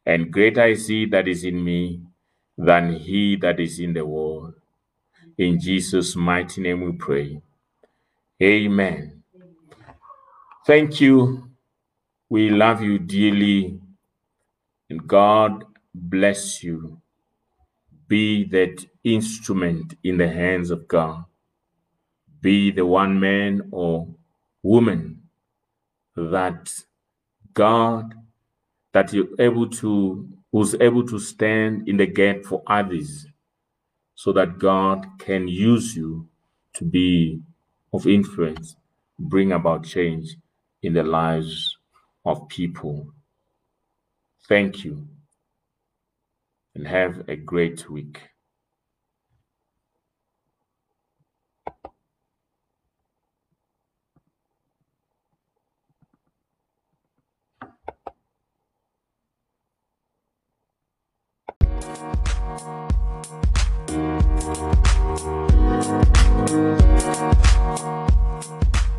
[0.07, 2.03] and greater is He that is in me
[2.59, 4.55] than He that is in the world.
[5.39, 7.43] In Jesus' mighty name we pray.
[8.43, 9.23] Amen.
[10.67, 11.51] Thank you.
[12.31, 13.81] We love you dearly,
[14.91, 15.65] and God
[15.95, 17.01] bless you.
[18.09, 21.25] Be that instrument in the hands of God
[22.43, 24.09] be the one man or
[24.63, 25.23] woman
[26.17, 26.73] that
[27.55, 28.15] God
[28.93, 33.27] that you're able to who's able to stand in the gap for others
[34.15, 36.29] so that God can use you
[36.75, 37.41] to be
[37.93, 38.77] of influence,
[39.19, 40.37] bring about change
[40.83, 41.77] in the lives
[42.25, 43.09] of people.
[44.49, 45.07] Thank you
[46.75, 48.21] and have a great week.
[62.55, 62.94] Thank you.
[64.45, 64.85] Thank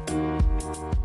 [0.09, 1.05] you.